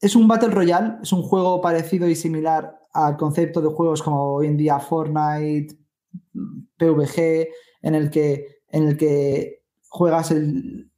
[0.00, 4.34] es un Battle Royale, es un juego parecido y similar al concepto de juegos como
[4.34, 5.76] hoy en día Fortnite,
[6.76, 7.48] PvG,
[7.82, 10.90] en el que, en el que juegas el,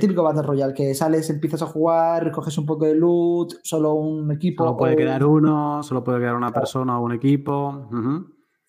[0.00, 4.30] típico Battle Royale, que sales, empiezas a jugar, coges un poco de loot, solo un
[4.32, 4.64] equipo.
[4.64, 7.88] Solo puede quedar uno, solo puede quedar una persona o un equipo.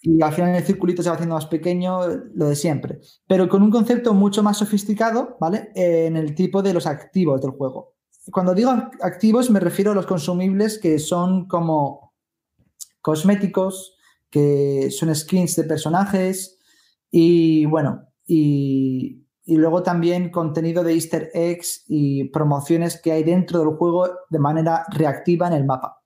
[0.03, 1.99] Y al final el circulito se va haciendo más pequeño,
[2.33, 2.99] lo de siempre.
[3.27, 5.71] Pero con un concepto mucho más sofisticado, ¿vale?
[5.75, 7.93] En el tipo de los activos del juego
[8.29, 12.13] cuando digo activos me refiero a los consumibles que son como
[13.01, 13.97] cosméticos,
[14.29, 16.59] que son skins de personajes
[17.09, 23.75] y bueno, y, luego también contenido de easter eggs y promociones que hay dentro del
[23.75, 26.01] juego de manera reactiva en el mapa.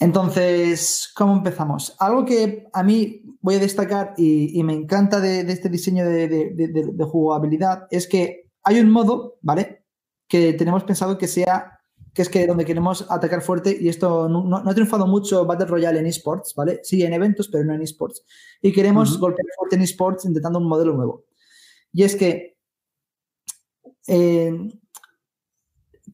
[0.00, 1.94] Entonces, ¿cómo empezamos?
[2.00, 7.04] Algo que a mí voy a destacar y, me encanta de, este diseño de, de,
[7.04, 9.77] jugabilidad es que hay un modo, ¿vale?
[10.28, 11.80] Que tenemos pensado que sea,
[12.12, 15.98] que es que donde queremos atacar fuerte, y esto no, ha triunfado mucho Battle Royale
[15.98, 16.80] en esports, ¿vale?
[16.82, 18.24] Sí, en eventos, pero no en esports.
[18.60, 21.24] Y queremos golpear fuerte en esports intentando un modelo nuevo.
[21.92, 22.56] Y es que
[24.06, 24.52] eh,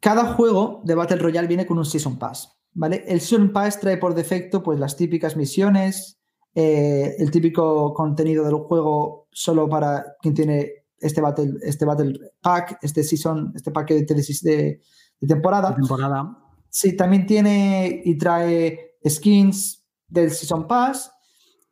[0.00, 3.04] cada juego de Battle Royale viene con un Season Pass, ¿vale?
[3.06, 6.20] El Season Pass trae por defecto pues las típicas misiones,
[6.54, 12.78] eh, el típico contenido del juego solo para quien tiene este Battle, este battle Pack,
[12.82, 14.80] este Season, este paquete de, de,
[15.20, 15.74] de temporada.
[15.74, 16.38] temporada.
[16.68, 21.11] Sí, también tiene y trae skins del Season Pass.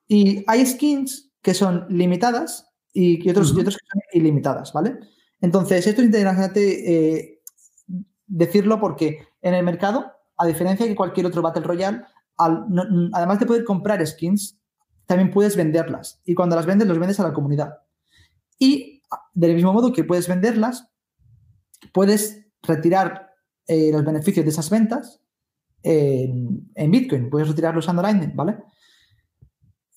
[0.07, 4.99] Y hay skins que son limitadas y, otros, otros que son ilimitadas, ¿vale?
[5.41, 7.43] Entonces, esto es interesante eh,
[8.27, 12.03] decirlo porque en el mercado, a diferencia de cualquier otro Battle Royale,
[12.37, 14.59] además de poder comprar skins,
[15.07, 16.21] también puedes venderlas.
[16.25, 17.81] Y cuando las vendes, los vendes a la comunidad.
[18.59, 19.02] Y
[19.35, 20.89] del mismo modo que puedes venderlas,
[21.93, 23.31] puedes retirar
[23.67, 25.21] eh, los beneficios de esas ventas
[25.83, 27.31] en, Bitcoin.
[27.31, 28.59] Puedes retirarlos usando Lightning, ¿vale?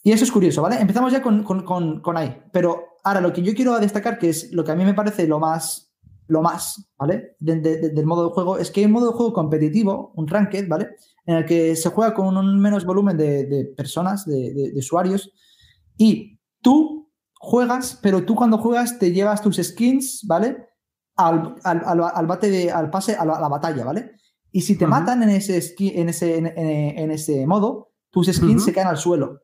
[0.03, 0.79] Y eso es curioso, ¿vale?
[0.79, 2.41] Empezamos ya con, con, ahí.
[2.51, 5.27] Pero ahora lo que yo quiero destacar, que es lo que a mí me parece
[5.27, 5.95] lo más,
[6.27, 7.35] lo más, ¿vale?
[7.39, 10.89] del modo de juego, es que hay un modo de juego competitivo, un ranked, ¿vale?
[11.25, 15.31] En el que se juega con un menos volumen de, personas, de, usuarios,
[15.97, 17.04] y tú
[17.45, 20.67] juegas, pero tú cuando juegas te llevas tus skins, ¿vale?
[21.15, 24.11] Al, al, bate de, al pase, a la, batalla, ¿vale?
[24.51, 28.87] Y si te matan en ese, en, ese, en, ese modo, tus skins se caen
[28.87, 29.41] al suelo.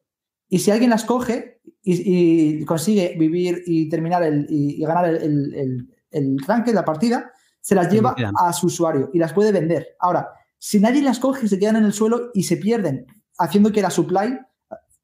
[0.49, 5.95] Y si alguien las coge y, consigue vivir y terminar el, y, ganar el, el,
[6.09, 7.31] el, ranking de la partida,
[7.61, 9.95] se las lleva a su usuario y las puede vender.
[9.99, 10.27] Ahora,
[10.57, 13.05] si nadie las coge, se quedan en el suelo y se pierden,
[13.37, 14.39] haciendo que la supply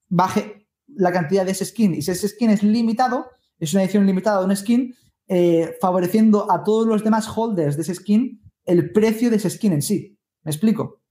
[0.09, 0.56] baje
[0.97, 1.95] la cantidad de ese skin.
[1.95, 3.27] Y si ese skin es limitado,
[3.59, 4.95] es una edición limitada de un skin,
[5.27, 9.73] eh, favoreciendo a todos los demás holders de ese skin el precio de ese skin
[9.73, 10.17] en sí.
[10.43, 11.01] ¿Me explico?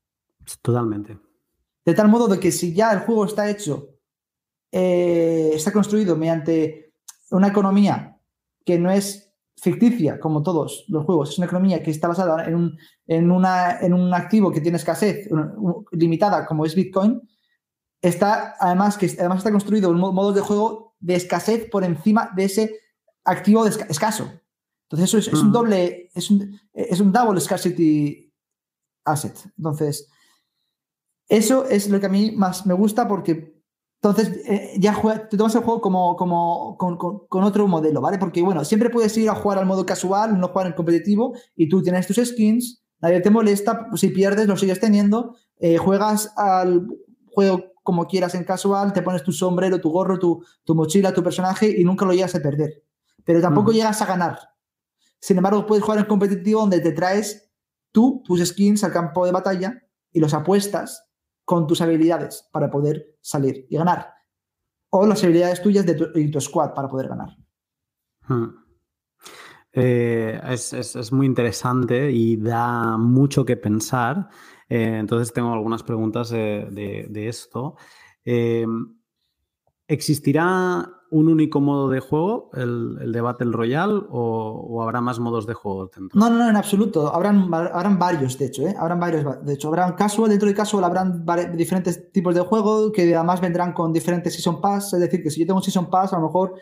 [0.63, 1.19] Totalmente.
[1.85, 3.97] De tal modo de que si ya el juego está hecho
[4.73, 6.93] eh, está construido mediante
[7.31, 8.19] una economía
[8.65, 12.55] que no es ficticia, como todos los juegos, es una economía que está basada en
[12.55, 15.29] un, en una, en un activo que tiene escasez
[15.93, 17.23] limitada, como es Bitcoin,
[18.03, 22.45] está además que además está construido un modo de juego de escasez por encima de
[22.45, 22.81] ese
[23.25, 24.31] activo escaso.
[24.89, 25.53] Entonces, eso es, un mm.
[25.53, 28.33] doble, es un, es un double scarcity
[29.05, 29.37] asset.
[29.57, 30.09] Entonces,
[31.29, 33.57] eso es lo que a mí más me gusta porque
[34.03, 34.95] entonces, eh, ya
[35.29, 38.19] te tomas el juego como, como con, otro modelo, ¿vale?
[38.19, 41.69] Porque, bueno, siempre puedes ir a jugar al modo casual, no jugar en competitivo, y
[41.69, 46.87] tú tienes tus skins, nadie te molesta, si pierdes, lo sigues teniendo, eh, juegas al
[47.33, 51.73] juego como quieras en casual, te pones tu sombrero, tu gorro, tu, mochila, tu personaje,
[51.79, 52.83] y nunca lo llegas a perder.
[53.25, 54.39] Pero tampoco llegas a ganar.
[55.21, 57.49] Sin embargo, puedes jugar en competitivo donde te traes
[57.93, 59.83] tú, tus skins al campo de batalla,
[60.13, 61.09] y los apuestas
[61.45, 64.13] con tus habilidades para poder salir y ganar.
[64.91, 67.37] O las habilidades tuyas de tu, squad para poder ganar.
[69.73, 74.29] Eh, es, muy interesante y da mucho que pensar.
[74.69, 77.77] Eh, entonces tengo algunas preguntas de, de esto.
[78.25, 78.67] Eh,
[79.89, 85.47] ¿Existirá un único modo de juego, el, el de Battle Royale, o, habrá más modos
[85.47, 86.19] de juego dentro?
[86.19, 87.15] No, no, no, en absoluto.
[87.15, 88.75] Habrán, habrán varios, de hecho, ¿eh?
[88.77, 89.69] Habrán varios, de hecho.
[89.69, 91.25] Habrán casual, dentro de casual habrán
[91.57, 94.95] diferentes tipos de juego que además vendrán con diferentes Season Pass.
[94.95, 96.55] Es decir, que si yo tengo un Season Pass, a lo mejor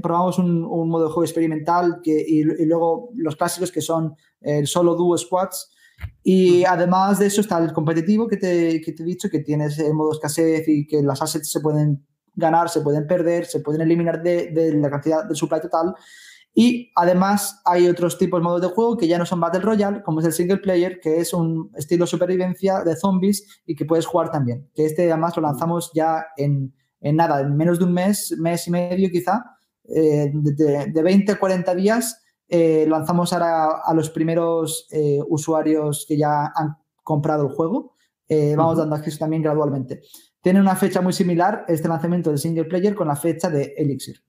[0.00, 4.94] probamos un, modo de juego experimental que, y, luego los clásicos que son el solo,
[4.94, 5.72] duo, squads.
[6.22, 9.78] Y además de eso está el competitivo que te, que te he dicho, que tienes
[9.78, 12.04] el modo escasez y que las assets se pueden
[12.36, 15.94] ganar, se pueden perder, se pueden eliminar de, la cantidad de supply total.
[16.54, 20.02] Y además hay otros tipos de modos de juego que ya no son Battle Royale,
[20.02, 24.06] como es el single player, que es un estilo supervivencia de zombies y que puedes
[24.06, 24.70] jugar también.
[24.74, 28.70] Que este además lo lanzamos ya en, nada, en menos de un mes, mes y
[28.70, 29.44] medio quizá,
[29.84, 32.22] eh, de, 20 a 40 días.
[32.48, 37.94] Eh, lanzamos ahora a los primeros eh, usuarios que ya han comprado el juego.
[38.56, 40.02] vamos dando acceso también gradualmente.
[40.40, 44.22] Tiene una fecha muy similar este lanzamiento de single player con la fecha de Elixir.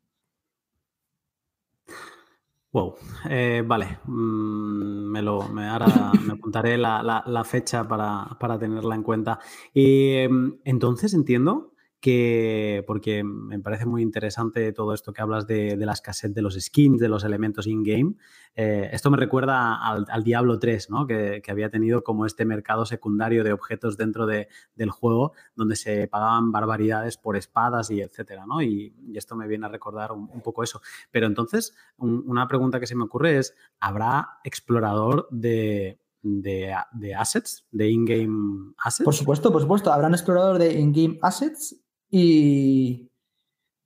[2.72, 2.96] Wow,
[3.30, 5.88] eh, vale, mm, me, lo, me, ahora
[6.28, 9.40] me apuntaré la, fecha para, para, tenerla en cuenta.
[9.74, 11.74] Y, em, entonces entiendo
[12.08, 16.54] que, porque me parece muy interesante todo esto que hablas de, la escasez de los
[16.56, 18.16] skins, de los elementos in-game.
[18.56, 21.06] Eh, esto me recuerda al, Diablo 3, ¿no?
[21.06, 26.54] que, había tenido como este mercado secundario de objetos dentro del juego, donde se pagaban
[26.54, 28.46] barbaridades por espadas y etcétera.
[28.46, 28.62] ¿no?
[28.62, 30.80] Y, esto me viene a recordar un, poco eso.
[31.12, 36.74] Pero entonces, una pregunta que se me ocurre es, ¿habrá explorador de, de,
[37.18, 39.04] assets, de in-game assets?
[39.04, 39.92] Por supuesto, por supuesto.
[39.92, 43.10] Habrá un explorador de in-game assets y,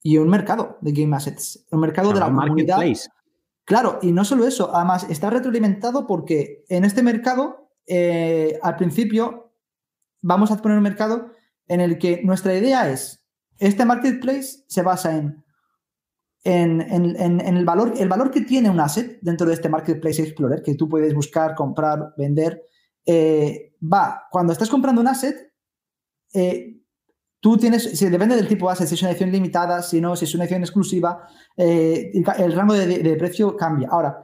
[0.03, 2.81] un mercado de game assets, un mercado de la comunidad.
[3.65, 9.53] Claro, y no solo eso, además está retroalimentado porque en este mercado, eh, al principio,
[10.21, 11.31] vamos a poner un mercado
[11.67, 13.25] en el que nuestra idea es,
[13.59, 15.43] este marketplace se basa en
[16.43, 20.75] en, el, valor, el valor que tiene un asset dentro de este Marketplace Explorer, que
[20.75, 22.67] tú puedes buscar, comprar, vender,
[23.05, 25.53] eh, va, cuando estás comprando un asset,
[26.33, 26.80] eh,
[27.41, 30.15] tú tienes, si depende del tipo de asset, si es una edición limitada, si no,
[30.15, 31.27] si es una edición exclusiva,
[31.57, 33.89] eh, el, rango de, precio cambia.
[33.91, 34.23] Ahora,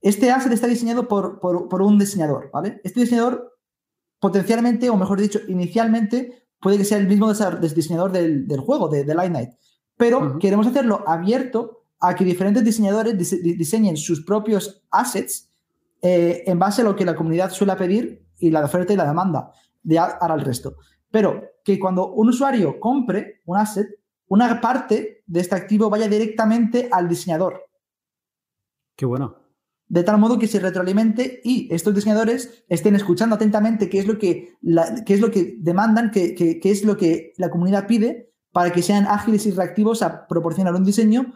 [0.00, 2.80] este asset está diseñado por, por, un diseñador, ¿vale?
[2.82, 3.52] Este diseñador
[4.18, 9.14] potencialmente, o mejor dicho, inicialmente, puede que sea el mismo diseñador del, juego, de, de
[9.14, 9.50] Light Night
[9.96, 15.50] pero queremos hacerlo abierto a que diferentes diseñadores diseñen sus propios assets
[16.02, 19.06] eh, en base a lo que la comunidad suele pedir y la oferta y la
[19.06, 19.52] demanda
[19.82, 20.76] de hará el resto.
[21.14, 23.86] Pero que cuando un usuario compre un asset,
[24.26, 27.66] una parte de este activo vaya directamente al diseñador.
[28.96, 29.36] Qué bueno.
[29.86, 34.18] De tal modo que se retroalimente y estos diseñadores estén escuchando atentamente qué es lo
[34.18, 34.56] que,
[35.06, 38.82] qué es lo que demandan, qué, qué es lo que la comunidad pide para que
[38.82, 41.32] sean ágiles y reactivos a proporcionar un diseño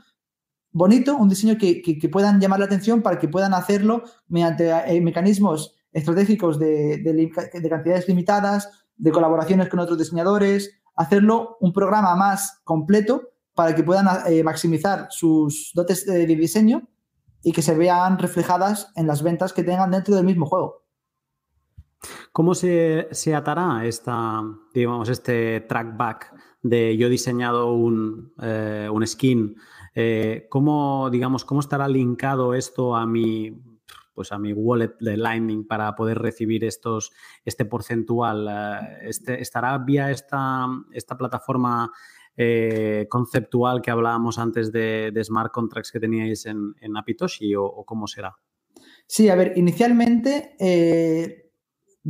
[0.72, 5.76] bonito, un diseño que, puedan llamar la atención para que puedan hacerlo mediante eh, mecanismos
[5.92, 7.30] estratégicos de,
[7.70, 14.06] cantidades limitadas, de colaboraciones con otros diseñadores, hacerlo un programa más completo para que puedan
[14.26, 16.88] eh, maximizar sus dotes de diseño
[17.42, 20.84] y que se vean reflejadas en las ventas que tengan dentro del mismo juego.
[22.32, 24.42] ¿Cómo se, se atará esta,
[24.72, 26.32] digamos, este trackback
[26.62, 29.56] de yo he diseñado un, eh, skin,
[29.94, 33.60] eh, ¿cómo, digamos, ¿cómo estará linkado esto a mi,
[34.18, 37.12] pues a mi wallet de Lightning para poder recibir estos,
[37.44, 38.48] este porcentual?
[38.50, 41.92] Eh, este, ¿Estará vía esta, esta plataforma
[43.08, 48.36] conceptual que hablábamos antes de, smart contracts que teníais en, en Apitoshi o, cómo será?
[49.06, 50.54] Sí, a ver, inicialmente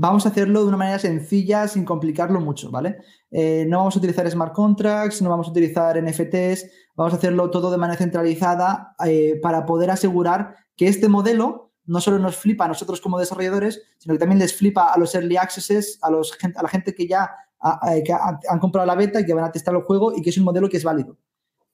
[0.01, 2.99] vamos a hacerlo de una manera sencilla, sin complicarlo mucho, ¿vale?
[3.33, 7.51] Eh, no vamos a utilizar smart contracts, no vamos a utilizar NFTs, vamos a hacerlo
[7.51, 12.67] todo de manera centralizada eh, para poder asegurar que este modelo no solo nos flipa
[12.67, 16.37] a nosotros como desarrolladores, sino que también les flipa a los early accesses, a, los,
[16.55, 17.31] a la gente que ya
[17.61, 20.45] han comprado la beta y que van a testar el juego y que es un
[20.45, 21.17] modelo que es válido.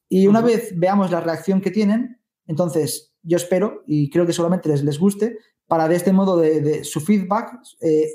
[0.08, 4.68] Y una vez veamos la reacción que tienen, entonces yo espero y creo que solamente
[4.68, 8.06] les, les guste para de este modo de, su feedback eh,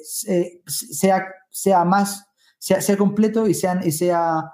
[0.66, 2.28] sea, sea más,
[2.58, 4.54] sea, sea completo y, sean, y sea,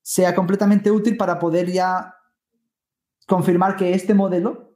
[0.00, 2.14] sea completamente útil para poder ya
[3.26, 4.71] confirmar que este modelo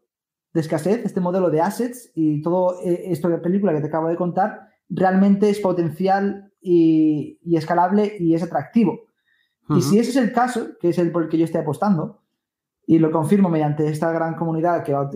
[0.56, 4.08] de escasez, este modelo de assets y todo eh, esto de película que te acabo
[4.08, 9.00] de contar, realmente es potencial y, escalable y es atractivo.
[9.68, 12.22] Y si ese es el caso, que es el por el que yo estoy apostando,
[12.86, 15.10] y lo confirmo mediante esta gran comunidad que va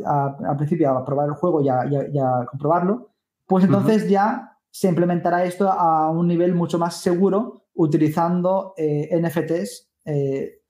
[0.46, 3.10] al principio a probar el juego y a, comprobarlo,
[3.46, 9.88] pues entonces ya se implementará esto a un nivel mucho más seguro utilizando eh, NFTs,
[10.04, 10.60] eh,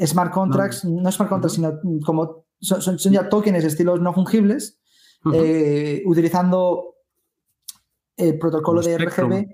[0.00, 4.80] smart contracts, no, smart contracts, sino como son, ya tokens estilos no fungibles,
[5.32, 6.96] eh, utilizando
[8.16, 9.46] el protocolo de RGB,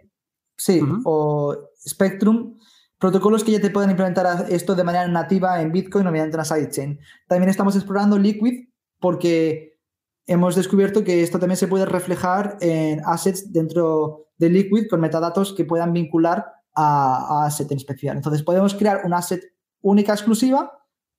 [0.56, 1.56] sí, o
[1.86, 2.58] Spectrum,
[2.98, 6.44] protocolos que ya te pueden implementar esto de manera nativa en Bitcoin o mediante una
[6.44, 7.00] sidechain.
[7.26, 8.68] También estamos explorando Liquid
[9.00, 9.78] porque
[10.26, 15.54] hemos descubierto que esto también se puede reflejar en assets dentro de Liquid con metadatos
[15.54, 18.16] que puedan vincular a, asset en especial.
[18.16, 19.42] Entonces podemos crear un asset
[19.80, 20.70] única exclusiva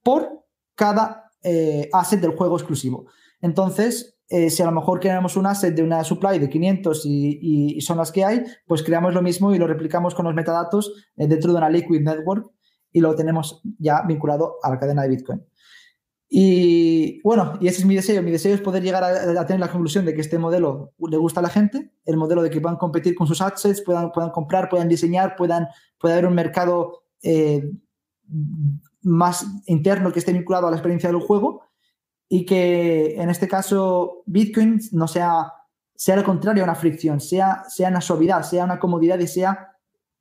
[0.03, 3.07] por cada eh, asset del juego exclusivo.
[3.41, 7.81] Entonces, eh, si a lo mejor queremos un asset de una supply de 500 y,
[7.81, 11.27] son las que hay, pues creamos lo mismo y lo replicamos con los metadatos eh,
[11.27, 12.49] dentro de una Liquid Network
[12.93, 15.43] y lo tenemos ya vinculado a la cadena de Bitcoin.
[16.29, 18.23] Y bueno, y ese es mi deseo.
[18.23, 21.41] Mi deseo es poder llegar a, tener la conclusión de que este modelo le gusta
[21.41, 24.87] a la gente, el modelo de que puedan competir con sus assets, puedan, comprar, puedan
[24.87, 25.67] diseñar, puedan,
[25.99, 27.69] pueda haber un mercado eh,
[29.03, 31.63] más interno que esté vinculado a la experiencia del juego
[32.29, 35.51] y que en este caso Bitcoin no sea,
[35.95, 39.75] sea lo contrario a una fricción, sea, sea una suavidad, sea una comodidad y sea,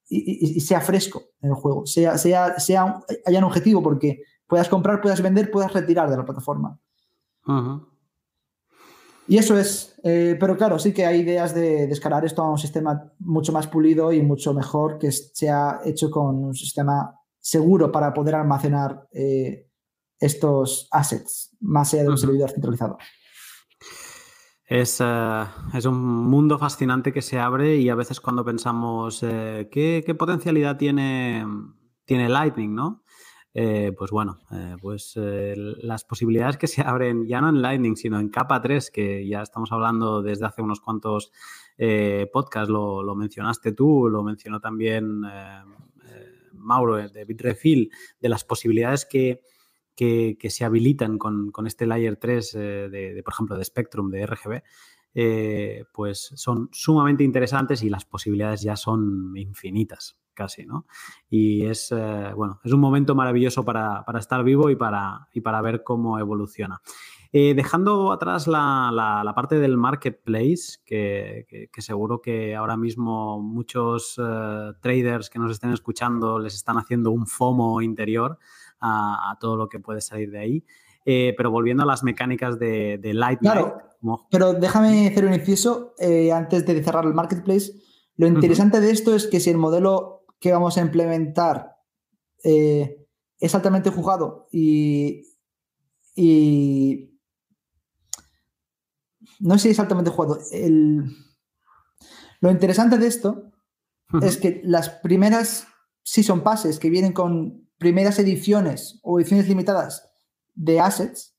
[0.09, 5.01] y, sea fresco en el juego, sea, sea, sea haya un objetivo porque puedas comprar,
[5.01, 6.79] puedas vender, puedas retirar de la plataforma.
[9.31, 12.59] Y eso es, eh, pero claro, sí que hay ideas de, escalar esto a un
[12.59, 18.13] sistema mucho más pulido y mucho mejor que sea hecho con un sistema seguro para
[18.13, 19.71] poder almacenar eh,
[20.19, 22.99] estos assets, más allá de un servidor centralizado.
[24.71, 29.69] Es, eh, es, un mundo fascinante que se abre y a veces cuando pensamos eh,
[29.69, 31.45] ¿qué, potencialidad tiene,
[32.05, 33.03] tiene Lightning, ¿no?
[33.53, 34.39] Eh, pues bueno,
[34.81, 39.27] pues las posibilidades que se abren ya no en Lightning, sino en capa 3, que
[39.27, 41.33] ya estamos hablando desde hace unos cuantos
[42.33, 45.23] podcasts, lo, lo, mencionaste tú, lo mencionó también
[46.61, 47.91] Mauro de Bitrefill,
[48.21, 49.41] de las posibilidades que,
[49.97, 54.63] que, se habilitan con, este Layer 3 de, por ejemplo, de Spectrum, de RGB,
[55.93, 60.87] pues son sumamente interesantes y las posibilidades ya son infinitas casi, ¿no?
[61.29, 65.61] Y es, eh, bueno, es un momento maravilloso para, estar vivo y para, y para
[65.61, 66.81] ver cómo evoluciona.
[67.33, 75.31] Eh, dejando atrás la, parte del marketplace, que, seguro que ahora mismo muchos eh, traders
[75.31, 78.39] que nos estén escuchando les están haciendo un FOMO interior
[78.81, 80.65] a, todo lo que puede salir de ahí.
[81.05, 83.53] pero volviendo a las mecánicas de, de Lightning.
[83.53, 83.79] Claro,
[84.31, 85.95] pero déjame hacer un inciso
[86.35, 87.73] antes de cerrar el marketplace.
[88.17, 91.77] Lo interesante de esto es que si el modelo que vamos a implementar
[92.43, 93.07] eh,
[93.39, 95.27] es altamente juzgado y,
[99.39, 100.39] no sé si es altamente jugado.
[102.41, 103.53] lo interesante de esto
[104.23, 105.67] es que las primeras
[106.03, 110.11] season passes que vienen con primeras ediciones o ediciones limitadas
[110.55, 111.37] de assets,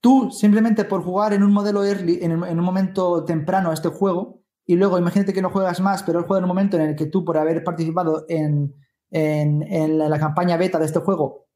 [0.00, 3.88] tú simplemente por jugar en un modelo early, en, en un momento temprano a este
[3.88, 4.38] juego,
[4.68, 6.94] y luego imagínate que no juegas más, pero él juega en un momento en el
[6.94, 8.74] que tú, por haber participado en,
[9.10, 11.46] la, campaña beta de este juego,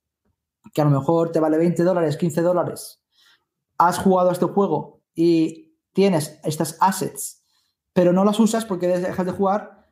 [0.72, 3.04] que a lo mejor te vale 20 dólares, 15 dólares,
[3.76, 7.44] has jugado a este juego y tienes estas assets,
[7.92, 9.82] pero no las usas porque dejas de jugar,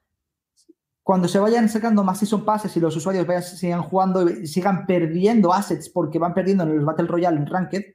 [1.03, 4.87] cuando se vayan sacando más season passes y los usuarios vayan, sigan jugando y sigan
[4.87, 7.95] perdiendo assets porque van perdiendo en el Battle Royale en Ranked,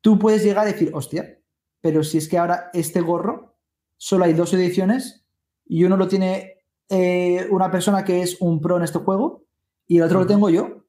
[0.00, 1.38] tú puedes llegar a decir, hostia,
[1.80, 3.58] pero si es que ahora este gorro
[3.96, 5.26] solo hay dos ediciones
[5.66, 9.44] y uno lo tiene eh, una persona que es un pro en este juego
[9.86, 10.86] y el otro lo tengo yo.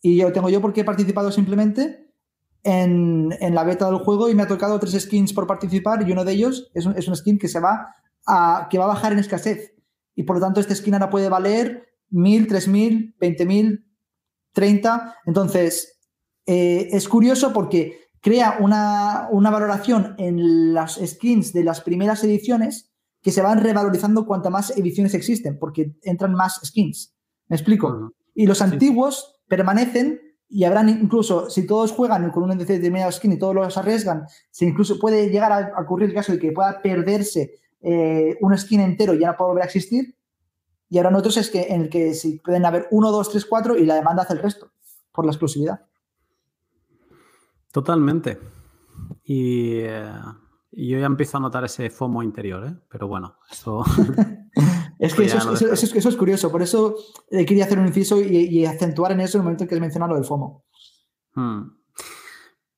[0.00, 2.07] Y yo lo tengo yo porque he participado simplemente
[2.64, 6.24] en, la beta del juego y me ha tocado tres skins por participar y uno
[6.24, 7.94] de ellos es un, es un skin que se va
[8.26, 9.74] a, que va a bajar en escasez.
[10.14, 13.86] Y por lo tanto este skin ahora puede valer mil, tres mil, veinte mil,
[14.52, 15.16] treinta.
[15.24, 16.00] Entonces,
[16.46, 22.92] eh, es curioso porque crea una, valoración en las skins de las primeras ediciones
[23.22, 27.14] que se van revalorizando cuanto más ediciones existen, porque entran más skins.
[27.48, 28.12] ¿Me explico?
[28.34, 33.38] Y los antiguos permanecen y habrán incluso, si todos juegan con un determinado skin y
[33.38, 37.54] todos los arriesgan, se incluso puede llegar a, ocurrir el caso de que pueda perderse
[37.82, 40.16] eh, un skin entero y ya no puede volver a existir.
[40.88, 43.76] Y ahora otros es que en el que si pueden haber uno, dos, tres, cuatro
[43.76, 44.70] y la demanda hace el resto
[45.12, 45.86] por la exclusividad.
[47.70, 48.38] Totalmente.
[49.26, 50.10] Eh,
[50.72, 52.74] y, yo ya empiezo a notar ese FOMO interior, ¿eh?
[52.88, 53.84] pero bueno, eso...
[54.98, 56.96] es que eso, es curioso, por eso
[57.30, 59.80] eh, quería hacer un inciso y, acentuar en eso en el momento en que has
[59.80, 60.64] mencionado lo del FOMO.
[61.34, 61.62] Hmm.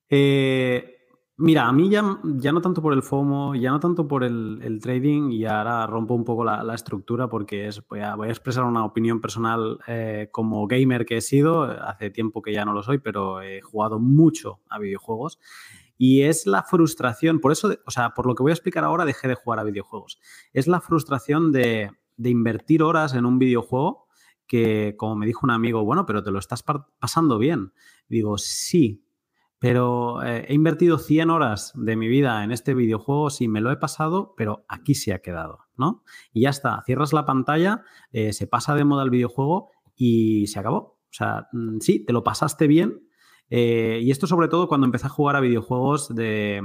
[0.08, 1.00] Eh,
[1.42, 4.78] Mira, a mí ya, ya, no tanto por el FOMO, ya no tanto por el,
[4.82, 9.22] trading, y ahora rompo un poco la, estructura porque es, voy, a, expresar una opinión
[9.22, 13.40] personal eh, como gamer que he sido, hace tiempo que ya no lo soy, pero
[13.40, 15.38] he jugado mucho a videojuegos.
[15.96, 19.06] Y es la frustración, por eso, o sea, por lo que voy a explicar ahora,
[19.06, 20.20] dejé de jugar a videojuegos.
[20.52, 21.90] Es la frustración de,
[22.20, 24.06] de invertir horas en un videojuego
[24.46, 26.62] que, como me dijo un amigo, bueno, pero te lo estás
[26.98, 27.72] pasando bien.
[28.08, 29.06] Digo, sí,
[29.58, 33.70] pero eh, he invertido 100 horas de mi vida en este videojuego, sí, me lo
[33.70, 36.02] he pasado, pero aquí se ha quedado, ¿no?
[36.32, 40.58] Y ya está, cierras la pantalla, eh, se pasa de moda el videojuego y se
[40.58, 40.76] acabó.
[40.78, 43.08] O sea, mm, sí, te lo pasaste bien,
[43.52, 46.62] eh, y esto sobre todo cuando empecé a jugar a videojuegos de,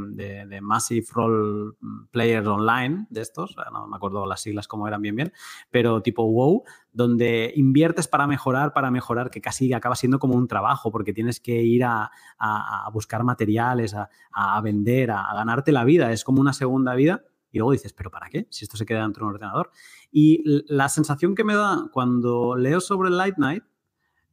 [0.61, 1.73] Massive Role
[2.11, 5.33] Players Online, de estos, no me acuerdo las siglas cómo eran bien bien,
[5.71, 6.63] pero tipo WoW,
[6.93, 11.39] donde inviertes para mejorar, para mejorar, que casi acaba siendo como un trabajo, porque tienes
[11.39, 12.11] que ir a,
[12.93, 17.23] buscar materiales, a, vender, a, ganarte la vida, es como una segunda vida.
[17.51, 18.47] Y luego dices, ¿pero para qué?
[18.49, 19.71] Si esto se queda dentro de un ordenador.
[20.11, 23.63] Y la sensación que me da cuando leo sobre Light Night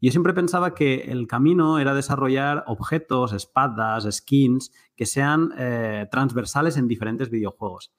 [0.02, 6.76] yo siempre pensaba que el camino era desarrollar objetos, espadas, skins que sean eh, transversales
[6.76, 7.92] en diferentes videojuegos.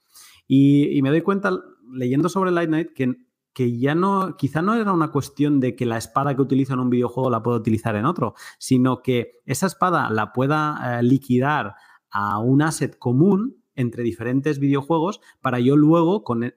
[0.45, 1.57] Y, me doy cuenta,
[1.93, 3.15] leyendo sobre Light Knight, que,
[3.53, 6.81] que ya no, quizá no era una cuestión de que la espada que utilizo en
[6.81, 11.75] un videojuego la pueda utilizar en otro, sino que esa espada la pueda eh, liquidar
[12.11, 16.53] a un asset común entre diferentes videojuegos para yo luego con, e,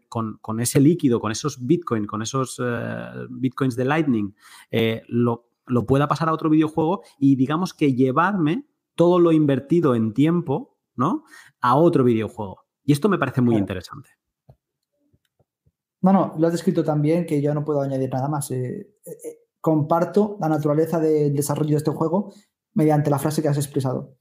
[0.58, 4.34] ese líquido, con esos bitcoins, con esos eh, bitcoins de Lightning,
[4.70, 9.94] eh, lo, lo, pueda pasar a otro videojuego y digamos que llevarme todo lo invertido
[9.94, 11.24] en tiempo, ¿no?
[11.60, 12.64] A otro videojuego.
[12.84, 14.10] Y esto me parece muy interesante.
[16.00, 18.50] No, no, lo has descrito también que yo no puedo añadir nada más.
[18.52, 18.94] Eh,
[19.60, 22.32] comparto la naturaleza del desarrollo de este juego
[22.74, 24.16] mediante la frase que has expresado.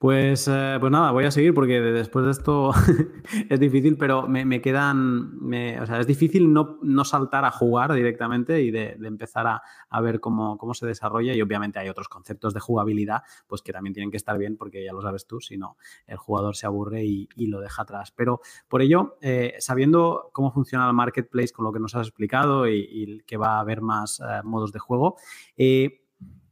[0.00, 2.72] Pues, eh, pues nada, voy a seguir porque después de esto
[3.50, 5.38] es difícil, pero me, quedan,
[5.78, 10.18] o sea, es difícil no, no, saltar a jugar directamente y de, empezar a, ver
[10.18, 14.10] cómo, cómo, se desarrolla y obviamente hay otros conceptos de jugabilidad pues que también tienen
[14.10, 15.76] que estar bien porque ya lo sabes tú, si no
[16.06, 18.10] el jugador se aburre y, lo deja atrás.
[18.16, 22.66] Pero por ello, eh, sabiendo cómo funciona el marketplace con lo que nos has explicado
[22.66, 25.16] y, que va a haber más eh, modos de juego,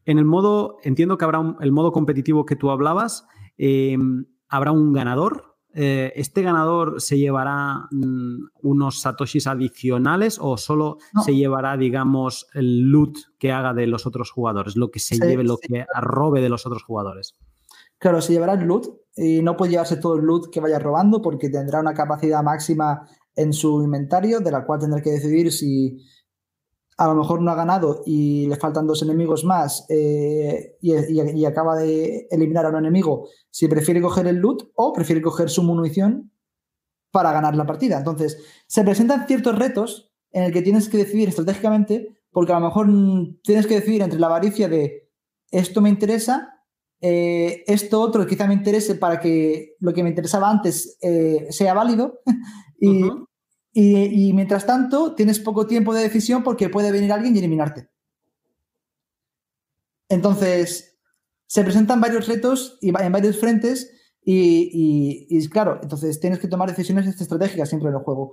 [0.09, 3.27] en el modo, entiendo que habrá el modo competitivo que tú hablabas,
[3.59, 5.57] Em, habrá un ganador.
[5.75, 12.91] Eh, ¿Este ganador se llevará mm, unos satoshis adicionales o solo se llevará, digamos, el
[12.91, 16.49] loot que haga de los otros jugadores, lo que se lleve, lo que arrobe de
[16.49, 17.37] los otros jugadores?
[17.99, 18.87] Claro, se llevará el loot
[19.17, 23.07] y no puede llevarse todo el loot que vaya robando porque tendrá una capacidad máxima
[23.35, 25.99] en su inventario de la cual tendrá que decidir si,
[26.99, 31.77] a lo mejor no ha ganado y le faltan dos enemigos más eh, y, acaba
[31.77, 36.33] de eliminar a un enemigo, si prefiere coger el loot o prefiere coger su munición
[37.13, 37.99] para ganar la partida.
[37.99, 42.67] Entonces, se presentan ciertos retos en el que tienes que decidir estratégicamente, porque a lo
[42.67, 42.89] mejor
[43.45, 45.09] tienes que decidir entre la avaricia de
[45.53, 46.65] esto me interesa,
[47.01, 51.75] eh, esto otro quizá me interese para que lo que me interesaba antes eh, sea
[51.75, 52.19] válido,
[52.81, 53.03] y,
[53.81, 57.89] y, mientras tanto, tienes poco tiempo de decisión porque puede venir alguien y eliminarte.
[60.09, 60.99] Entonces,
[61.47, 63.93] se presentan varios retos y en varios frentes
[64.25, 68.33] y, claro, entonces tienes que tomar decisiones estratégicas siempre en el juego.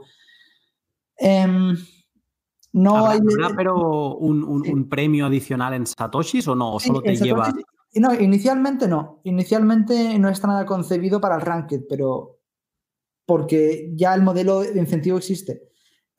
[1.15, 1.77] Em,
[2.73, 3.19] no hay...
[3.55, 6.73] pero un, premio adicional en Satoshis o no?
[6.73, 7.53] ¿O solo te lleva...?
[7.93, 9.21] No, inicialmente no.
[9.23, 12.34] Inicialmente no está nada concebido para el Ranked, pero
[13.25, 15.69] porque ya el modelo de incentivo existe.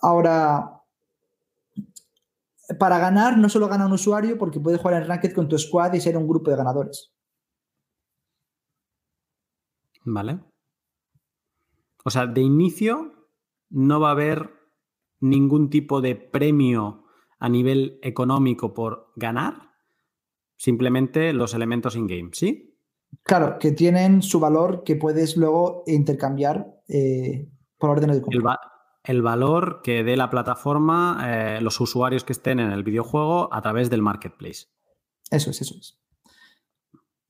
[0.01, 0.83] Ahora,
[2.79, 5.93] para ganar no solo gana un usuario porque puede jugar en Ranked con tu squad
[5.95, 7.13] y ser un grupo de ganadores.
[10.05, 10.41] Vale.
[12.05, 13.29] O sea, de inicio
[13.71, 14.51] no va a haber
[15.21, 17.05] ningún tipo de premio
[17.39, 19.73] a nivel económico por ganar,
[20.57, 22.79] simplemente los elementos in-game, ¿sí?
[23.23, 28.61] Claro, que tienen su valor que puedes luego intercambiar eh, por de compra.
[29.05, 33.63] El, valor que dé la plataforma, eh, los usuarios que estén en el videojuego a
[33.63, 34.67] través del marketplace.
[35.31, 35.99] Eso es, eso es.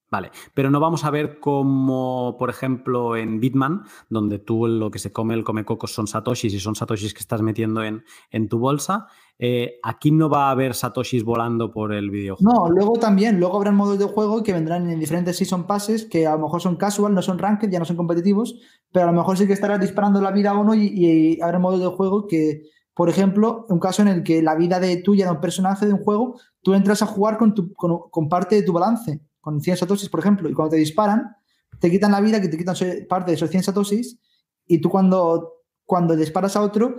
[0.08, 5.00] Vale, pero no vamos a ver como, por ejemplo, en Bitman, donde tú lo que
[5.00, 8.48] se come, el come cocos son satoshis y son satoshis que estás metiendo en, en
[8.48, 9.08] tu bolsa.
[9.38, 12.52] Eh, aquí no va a haber satoshis volando por el videojuego.
[12.52, 16.24] No, luego también, luego habrán modos de juego que vendrán en diferentes season passes que
[16.24, 18.60] a lo mejor son casual, no son ranked, ya no son competitivos,
[18.92, 21.58] pero a lo mejor sí que estarás disparando la vida a uno y, y habrá
[21.58, 22.62] modos de juego que,
[22.94, 25.94] por ejemplo, un caso en el que la vida de tuya de un personaje de
[25.94, 29.76] un juego, tú entras a jugar con, tu, con parte de tu balance con 100
[29.76, 31.36] satoshis, por ejemplo, y cuando te disparan,
[31.78, 32.74] te quitan la vida, que te quitan
[33.08, 34.18] parte de esos 100 satoshis,
[34.66, 36.96] y tú cuando, cuando disparas a otro,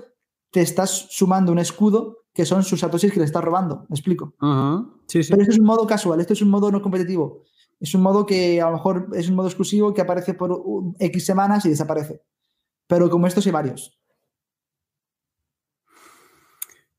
[0.49, 3.85] te estás sumando un escudo que son sus satoshis que le estás robando.
[3.89, 4.33] ¿Me explico?
[5.07, 5.29] sí, sí.
[5.29, 7.43] Pero esto es un modo casual, esto es un modo no competitivo.
[7.81, 10.63] Es un modo que a lo mejor es un modo exclusivo que aparece por
[10.99, 12.21] X semanas y desaparece.
[12.87, 13.99] Pero como estos hay varios.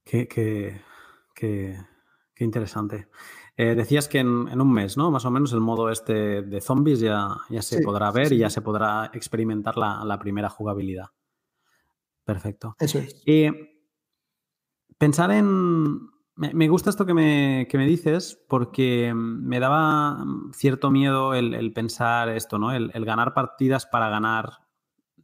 [0.05, 0.83] Qué, qué,
[1.35, 1.81] qué,
[2.35, 3.09] qué interesante.
[3.61, 5.11] Eh, decías que en, un mes, ¿no?
[5.11, 8.51] Más o menos el modo este de zombies ya, ya se podrá ver y ya
[8.51, 11.07] se podrá experimentar la, primera jugabilidad.
[12.23, 12.77] Perfecto.
[12.79, 13.21] Eso es.
[14.97, 16.09] pensar en.
[16.37, 22.71] Me, gusta esto que me, dices porque me daba cierto miedo el, pensar esto, ¿no?
[22.71, 24.53] El, ganar partidas para ganar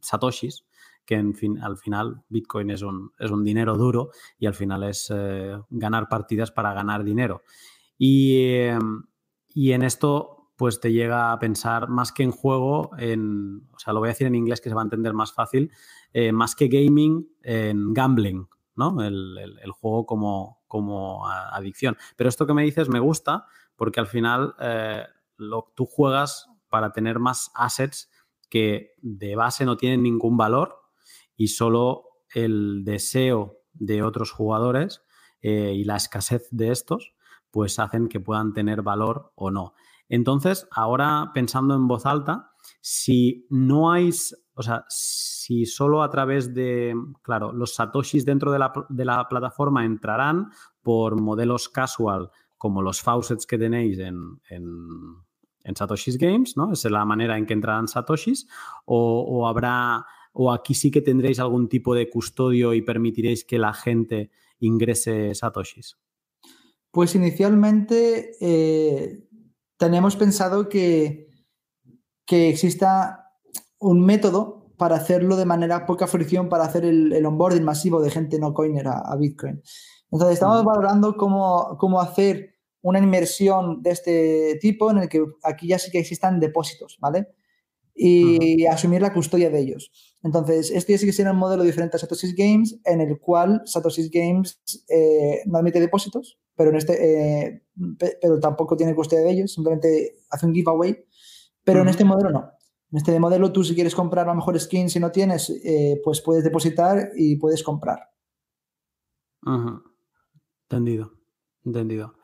[0.01, 0.65] satoshis,
[1.05, 4.83] que en fin, al final Bitcoin es un, es un dinero duro y al final
[4.83, 7.41] es eh, ganar partidas para ganar dinero.
[7.99, 9.03] Em,
[9.49, 13.93] y, en esto, pues te llega a pensar más que en juego, en, o sea,
[13.93, 15.71] lo voy a decir en inglés que se va a entender más fácil,
[16.13, 19.01] eh, más que gaming, en gambling, ¿no?
[19.01, 21.97] El, juego como, como adicción.
[22.15, 23.45] Pero esto que me dices me gusta
[23.75, 25.03] porque al final eh,
[25.75, 28.09] tú juegas para tener más assets
[28.49, 30.77] que de base no tienen ningún valor
[31.35, 35.03] y solo el deseo de otros jugadores
[35.41, 37.14] eh, y la escasez de estos
[37.55, 39.75] pues hacen que puedan tener valor o no.
[40.09, 42.51] Entonces, ahora pensando en voz alta,
[42.81, 44.09] si no hay,
[44.55, 48.59] o sea, si solo a través de, claro, los satoshis dentro de
[49.05, 50.51] la, plataforma entrarán
[50.81, 56.73] por modelos casual, como los faucets que tenéis en, en, Satoshis Games, ¿no?
[56.73, 58.49] Esa es la manera en que entrarán satoshis,
[58.83, 63.59] o, o habrá, o aquí sí que tendréis algún tipo de custodio y permitiréis que
[63.59, 64.29] la gente
[64.59, 65.97] ingrese satoshis.
[66.95, 69.27] Pues inicialmente eh,
[69.77, 71.25] teníamos pensado que
[72.25, 73.31] que exista
[73.79, 78.39] un método para hacerlo de manera poca fricción para hacer el, onboarding masivo de gente
[78.39, 79.61] no coiner a, Bitcoin.
[80.11, 85.67] Entonces, estamos valorando cómo, cómo hacer una inmersión de este tipo en el que aquí
[85.67, 87.27] ya sí que existan depósitos, ¿vale?
[87.93, 89.91] Y asumir la custodia de ellos.
[90.21, 93.61] Entonces, esto ya sí que sería un modelo diferente a Satoshi Games, en el cual
[93.65, 97.63] Satoshi Games eh, no admite depósitos, pero, en este, eh,
[98.21, 101.05] pero tampoco tiene custodia de ellos, simplemente hace un giveaway,
[101.63, 102.51] pero en este modelo no.
[102.91, 105.99] En este modelo tú si quieres comprar a lo mejor skins si no tienes, eh,
[106.03, 107.99] pues puedes depositar y puedes comprar.
[109.41, 109.81] Ajá.
[110.69, 111.13] Entendido,
[111.65, 112.15] entendido.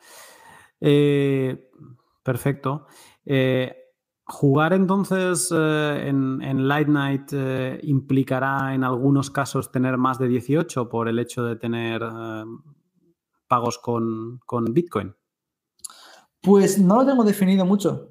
[0.80, 1.70] Eh,
[2.24, 2.86] perfecto.
[4.24, 7.34] ¿Jugar entonces en, Light Night
[7.84, 12.02] implicará en algunos casos tener más de 18 por el hecho de tener
[13.52, 15.14] pagos con, con, Bitcoin?
[16.42, 18.08] Pues no lo tengo definido mucho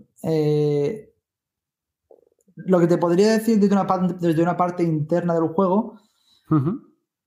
[2.67, 3.87] lo que te podría decir desde una,
[4.21, 5.99] desde una parte interna del juego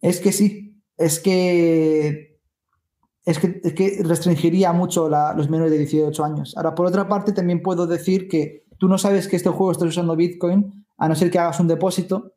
[0.02, 2.42] es que sí, es que,
[3.26, 6.58] es que, restringiría mucho los menores de 18 años.
[6.58, 9.88] Ahora, por otra parte, también puedo decir que tú no sabes que este juego estás
[9.88, 12.34] usando Bitcoin a no ser que hagas un depósito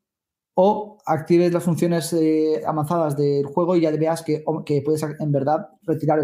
[0.58, 5.30] o actives las funciones eh, avanzadas del juego y ya veas que, que puedes en
[5.30, 6.20] verdad retirar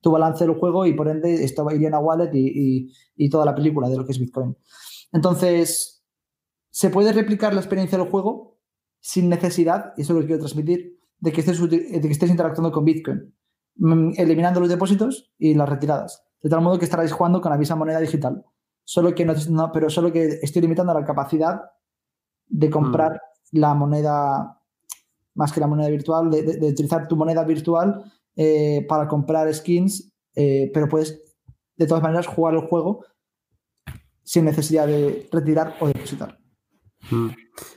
[0.00, 3.44] tu balance del juego y por ende esto iría a una wallet y, y toda
[3.44, 4.56] la película de lo que es Bitcoin.
[5.12, 6.04] Entonces,
[6.68, 8.58] se puede replicar la experiencia del juego
[9.00, 12.30] sin necesidad, y eso es lo que quiero transmitir, de que estés, de que estés
[12.30, 13.34] interactuando con Bitcoin,
[13.76, 16.24] mm, eliminando los depósitos y las retiradas.
[16.42, 18.44] De tal modo que estaréis jugando con la misma moneda digital.
[18.82, 21.60] Solo que no, pero solo que estoy limitando la capacidad
[22.48, 23.27] de comprar mm.
[23.52, 24.60] La moneda,
[25.34, 28.04] más que la moneda virtual, de, utilizar tu moneda virtual
[28.36, 31.20] eh, para comprar skins, eh, pero puedes
[31.76, 33.04] de todas maneras jugar el juego
[34.22, 36.38] sin necesidad de retirar o depositar.
[37.10, 37.30] Hmm.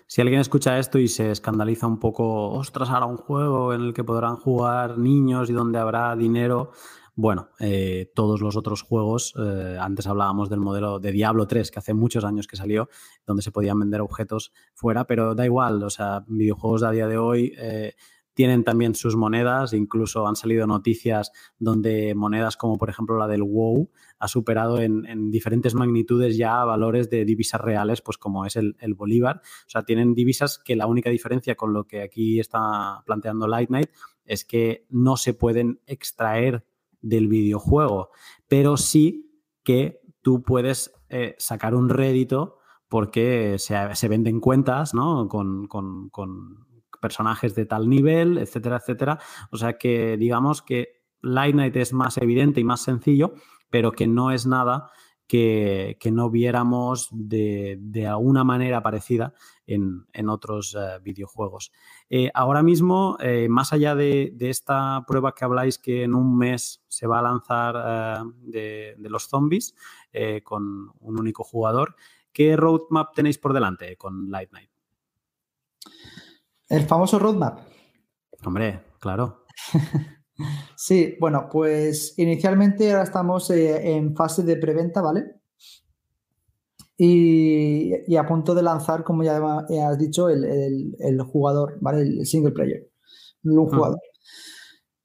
[0.07, 3.93] Si alguien escucha esto y se escandaliza un poco, ostras, ahora un juego en el
[3.93, 6.71] que podrán jugar niños y donde habrá dinero.
[7.15, 11.79] Bueno, eh, todos los otros juegos, eh, antes hablábamos del modelo de Diablo 3, que
[11.79, 12.89] hace muchos años que salió,
[13.25, 17.07] donde se podían vender objetos fuera, pero da igual, o sea, videojuegos de a día
[17.07, 17.95] de hoy eh,
[18.33, 23.43] tienen también sus monedas, incluso han salido noticias donde monedas como por ejemplo la del
[23.43, 28.75] WoW ha superado en, diferentes magnitudes ya valores de divisas reales, pues como es el,
[28.95, 29.41] Bolívar.
[29.67, 33.67] O sea, tienen divisas que la única diferencia con lo que aquí está planteando Light
[33.67, 33.89] Knight
[34.25, 36.65] es que no se pueden extraer
[37.01, 38.09] del videojuego,
[38.47, 39.31] pero sí
[39.63, 42.57] que tú puedes eh, sacar un rédito
[42.87, 45.27] porque se, venden cuentas ¿no?
[45.27, 45.67] con
[47.01, 49.19] personajes de tal nivel, etcétera, etcétera.
[49.51, 53.33] O sea que digamos que Light Night es más evidente y más sencillo,
[53.69, 54.91] pero que no es nada
[55.31, 59.33] que, no viéramos de, alguna manera parecida
[59.65, 61.71] en, otros eh, videojuegos.
[62.09, 66.83] Eh, ahora mismo, eh, más allá de, esta prueba que habláis que en un mes
[66.89, 69.73] se va a lanzar de, de, los zombies
[70.43, 71.95] con un único jugador,
[72.33, 74.69] ¿qué roadmap tenéis por delante con Light Night?
[76.67, 77.59] El famoso roadmap.
[78.43, 79.45] Hombre, claro.
[80.75, 85.25] sí, bueno, pues inicialmente ahora estamos eh, en fase de preventa, ¿vale?
[86.97, 89.39] Y, a punto de lanzar, como ya
[89.87, 92.01] has dicho, el, jugador, ¿vale?
[92.01, 92.87] El single player,
[93.43, 93.75] un ah.
[93.75, 93.99] jugador.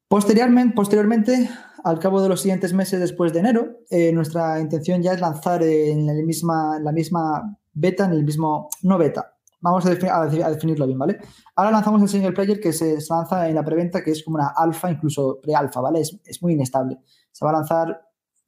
[0.08, 1.48] Posteriormente, posteriormente,
[1.84, 5.62] al cabo de los siguientes meses después de enero, eh, nuestra intención ya es lanzar
[5.62, 10.98] en, misma, en la misma beta, en el mismo, no beta, Vamos a, definirlo bien,
[10.98, 11.18] ¿vale?
[11.54, 14.48] Ahora lanzamos el single player que se, lanza en la preventa, que es como una
[14.48, 16.00] alfa, incluso pre-alfa, ¿vale?
[16.00, 16.98] Es, muy inestable.
[17.32, 18.02] Se va a lanzar,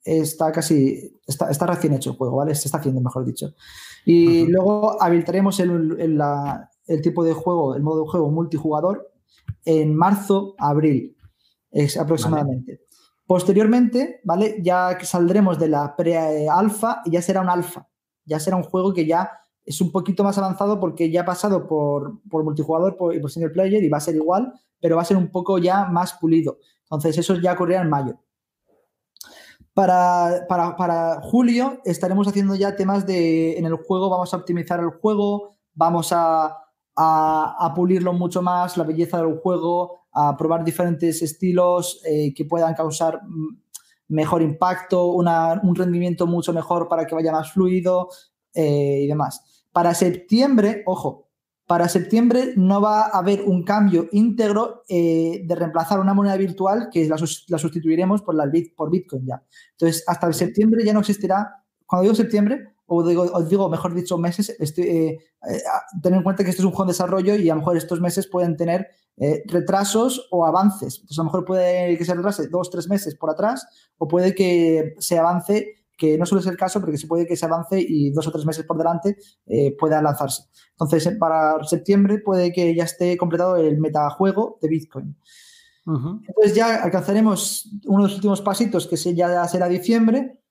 [0.05, 2.55] está casi, está, recién hecho el juego, ¿vale?
[2.55, 3.55] Se está haciendo, mejor dicho.
[4.05, 6.21] Y luego habilitaremos el,
[7.03, 9.11] tipo de juego, el modo de juego multijugador
[9.65, 11.17] en marzo, abril,
[11.71, 12.83] es aproximadamente.
[13.27, 14.57] Posteriormente, ¿vale?
[14.63, 17.89] Ya saldremos de la pre-alfa y ya será un alfa.
[18.25, 19.31] Ya será un juego que ya
[19.69, 23.85] es un poquito más avanzado porque ya ha pasado por, multijugador y por single player
[23.85, 26.59] y va a ser igual, pero va a ser un poco ya más pulido.
[26.85, 28.19] Entonces, eso ya ocurrirá en mayo.
[29.75, 34.91] Para, para, julio estaremos haciendo ya temas de, en el juego, vamos a optimizar el
[34.91, 36.57] juego, vamos a,
[36.97, 42.75] a, pulirlo mucho más, la belleza del juego, a probar diferentes estilos eh, que puedan
[42.75, 43.21] causar
[44.09, 48.09] mejor impacto, un rendimiento mucho mejor para que vaya más fluido
[48.55, 49.45] eh, y demás.
[49.79, 51.29] Para septiembre, ojo,
[51.65, 56.89] para septiembre no va a haber un cambio íntegro eh, de reemplazar una moneda virtual
[56.93, 59.41] que la, sustituiremos por, la, por Bitcoin ya.
[59.71, 64.19] Entonces, hasta septiembre ya no existirá, cuando digo septiembre, o digo, os digo mejor dicho,
[64.19, 65.19] meses, estoy, eh,
[65.49, 65.63] eh,
[66.03, 68.01] tener en cuenta que esto es un juego en desarrollo y a lo mejor estos
[68.01, 68.89] meses pueden tener
[69.47, 70.97] retrasos o avances.
[70.97, 73.65] Entonces, a lo mejor puede que se retrase dos, tres meses por atrás
[73.97, 77.27] o puede que se avance, que no suele ser el caso, pero que se puede
[77.27, 79.19] que se avance y dos o tres meses por delante
[79.79, 80.45] pueda lanzarse.
[80.71, 85.17] Entonces, para septiembre puede que ya esté completado el metajuego de Bitcoin.
[85.89, 90.43] Entonces ya alcanzaremos uno de los últimos pasitos, que ya será diciembre,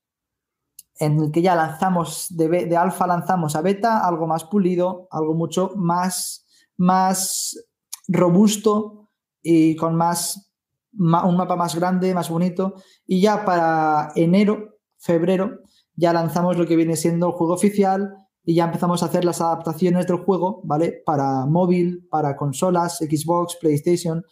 [1.00, 5.36] en el que ya lanzamos, de, de alfa lanzamos a beta, algo más pulido, algo
[5.36, 7.56] mucho más, más
[8.08, 9.10] robusto
[9.44, 10.52] y con más,
[10.92, 12.74] un mapa más grande, más bonito.
[13.06, 15.62] Y ya para enero, febrero,
[15.96, 19.42] ya lanzamos lo que viene siendo el juego oficial y ya empezamos a hacer las
[19.42, 21.02] adaptaciones del juego, ¿vale?
[21.06, 24.24] Para móvil, para consolas, Xbox, PlayStation,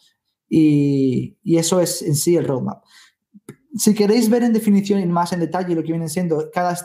[0.48, 2.84] y, y eso es en sí el roadmap
[3.76, 6.76] si queréis ver en definición y más en detalle lo que viene siendo cada,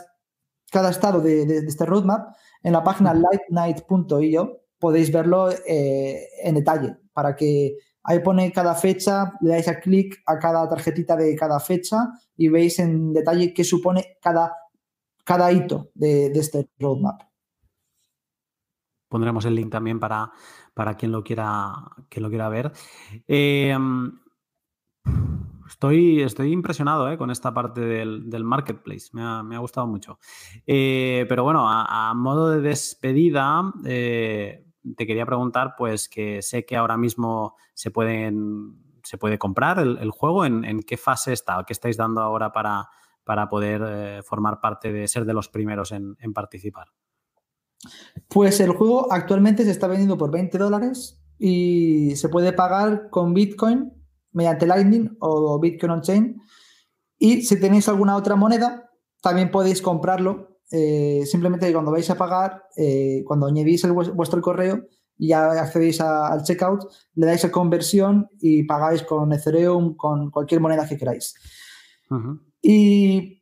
[0.70, 7.34] cada estado de, este roadmap, en la página lightnight.io podéis verlo eh, en detalle para
[7.36, 12.08] que ahí pone cada fecha, le dais a clic a cada tarjetita de cada fecha
[12.36, 14.54] y veis en detalle qué supone cada,
[15.24, 17.22] cada hito de, este roadmap.
[19.08, 20.32] Pondremos el link también para,
[20.74, 21.72] para quien lo quiera,
[22.08, 22.72] quien lo quiera ver.
[23.28, 23.76] Eh,
[25.72, 30.18] Estoy, estoy impresionado eh, con esta parte del, marketplace, me ha, gustado mucho.
[30.66, 34.66] Eh, pero bueno, a, modo de despedida, eh,
[34.96, 37.90] te quería preguntar, pues que sé que ahora mismo se,
[39.02, 41.62] se puede comprar el, juego, ¿En, qué fase está?
[41.66, 42.88] ¿Qué estáis dando ahora para,
[43.24, 46.88] para poder formar parte de ser de los primeros en, en participar?
[48.28, 53.34] Pues el juego actualmente se está vendiendo por 20 dólares y se puede pagar con
[53.34, 53.92] Bitcoin
[54.32, 56.40] mediante Lightning o Bitcoin on-chain.
[57.18, 58.90] Y si tenéis alguna otra moneda,
[59.20, 60.51] también podéis comprarlo.
[60.72, 64.86] Eh, simplemente cuando vais a pagar, eh, cuando añadís el, vuestro correo
[65.18, 66.84] y ya accedéis al checkout,
[67.14, 71.34] le dais a conversión y pagáis con Ethereum, con cualquier moneda que queráis.
[72.62, 73.38] y,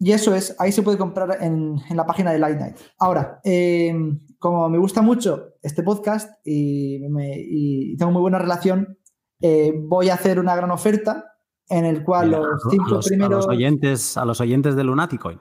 [0.00, 2.74] eso es, ahí se puede comprar en, la página de Lightning.
[2.98, 3.94] Ahora, eh,
[4.38, 8.96] como me gusta mucho este podcast y, y tengo muy buena relación
[9.40, 11.24] eh, voy a hacer una gran oferta
[11.68, 13.46] en el cual los cinco primeros...
[13.46, 15.38] A los oyentes, a los oyentes de Lunaticoin.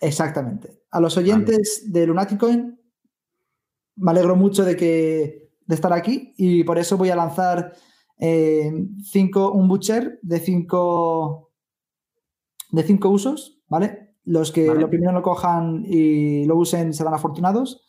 [0.00, 0.82] Exactamente.
[0.90, 2.78] A los oyentes de Lunaticoin
[3.96, 7.72] me alegro mucho de, que, de estar aquí y por eso voy a lanzar
[8.18, 8.72] eh,
[9.02, 11.52] cinco, un butcher de cinco,
[12.70, 14.14] de cinco usos, ¿vale?
[14.24, 17.84] Los que lo primero lo cojan y lo usen serán afortunados,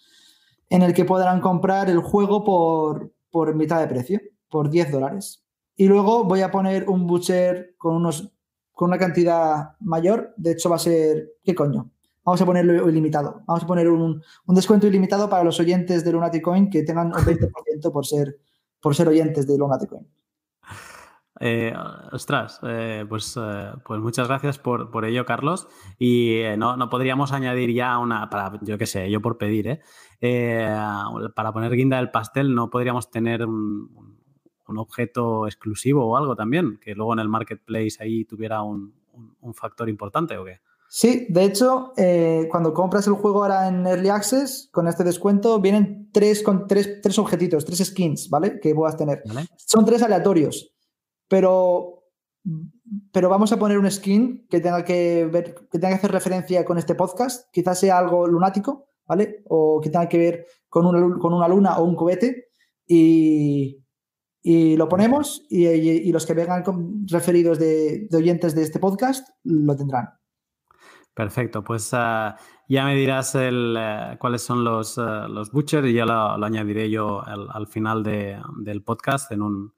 [0.69, 4.19] en el que podrán comprar el juego por, por mitad de precio
[4.49, 5.43] por 10 dólares.
[5.75, 8.31] Y luego voy a poner un butcher con, unos,
[8.71, 10.33] con una cantidad mayor.
[10.37, 11.33] De hecho, va a ser.
[11.43, 11.91] ¿Qué coño?
[12.25, 13.43] Vamos a ponerlo ilimitado.
[13.45, 17.91] Vamos a poner un, descuento ilimitado para los oyentes de Lunaticoin que tengan un 20%
[17.91, 18.39] por ser,
[18.81, 20.07] por ser oyentes de Lunaticoin.
[21.39, 21.73] Eh,
[22.11, 25.67] ostras, eh, pues, eh, pues muchas gracias por, por ello, Carlos.
[25.99, 29.81] Y no, no, podríamos añadir ya una, para, yo qué sé, yo por pedir,
[30.19, 34.15] para poner guinda del pastel, no podríamos tener un,
[34.67, 38.93] un objeto exclusivo o algo también, que luego en el marketplace ahí tuviera un,
[39.53, 40.59] factor importante o qué?
[40.97, 45.59] Sí, de hecho, eh, cuando compras el juego ahora en Early Access, con este descuento,
[45.59, 48.61] vienen tres, con tres, tres objetitos, tres skins, ¿vale?
[48.61, 49.21] Que puedas tener.
[49.57, 50.73] Son tres aleatorios,
[51.27, 52.05] pero,
[53.11, 56.63] pero vamos a poner un skin que tenga que ver, que tenga que hacer referencia
[56.63, 59.43] con este podcast, quizás sea algo lunático, ¿vale?
[59.49, 62.47] O que tenga que ver con una, con una luna o un cohete.
[62.87, 63.83] Y,
[64.41, 66.63] y lo ponemos y, los que vengan
[67.07, 70.07] referidos de, oyentes de este podcast lo tendrán.
[71.15, 72.35] Perfecto, pues ah,
[72.67, 76.89] ya me dirás el, eh, cuáles son los, uh, los butchers y ya lo, añadiré
[76.89, 79.73] yo al, final del podcast en un,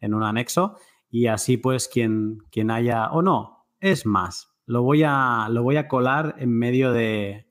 [0.00, 0.76] en un, anexo.
[1.08, 5.78] Y así pues quien, quien haya, o no, es más, lo voy a, lo voy
[5.78, 7.48] a colar en medio de,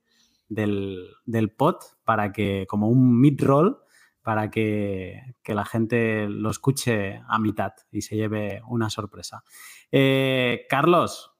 [0.47, 3.79] del, del pod para que como un mid-roll
[4.21, 9.43] para que, la gente lo escuche a mitad y se lleve una sorpresa.
[9.91, 11.30] Eh, Carlos,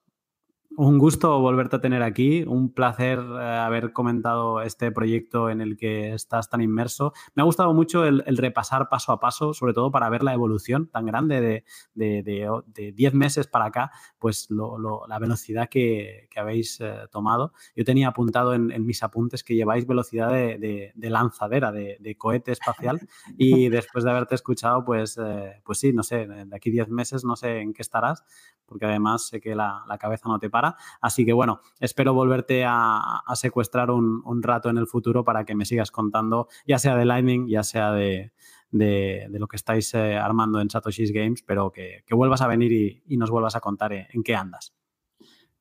[0.77, 5.77] un gusto volverte a tener aquí, un placer eh, haber comentado este proyecto en el
[5.77, 7.13] que estás tan inmerso.
[7.35, 10.87] Me ha gustado mucho el, repasar paso a paso, sobre todo para ver la evolución
[10.87, 17.53] tan grande de 10 meses para acá, pues la velocidad que, habéis eh, tomado.
[17.75, 22.99] Yo tenía apuntado en, mis apuntes que lleváis velocidad de, lanzadera, de, cohete espacial,
[23.37, 27.23] y después de haberte escuchado, pues, eh, pues sí, no sé, de aquí 10 meses
[27.23, 28.23] no sé en qué estarás,
[28.71, 30.77] porque además sé que la, cabeza no te para.
[31.01, 35.65] Así que bueno, espero volverte a, secuestrar un, rato en el futuro para que me
[35.65, 38.31] sigas contando, ya sea de Lightning, ya sea de,
[38.71, 43.29] lo que estáis eh, armando en Satoshi's Games, pero que, vuelvas a venir y, nos
[43.29, 44.73] vuelvas a contar eh, en qué andas.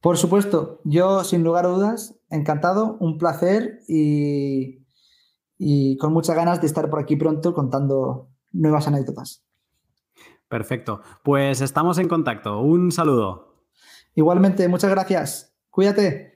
[0.00, 4.86] Por supuesto, yo sin lugar a dudas, encantado, un placer y,
[5.58, 9.44] y con muchas ganas de estar por aquí pronto contando nuevas anécdotas.
[10.50, 12.60] Perfecto, pues estamos en contacto.
[12.60, 13.54] Un saludo.
[14.16, 15.56] Igualmente, muchas gracias.
[15.70, 16.29] Cuídate.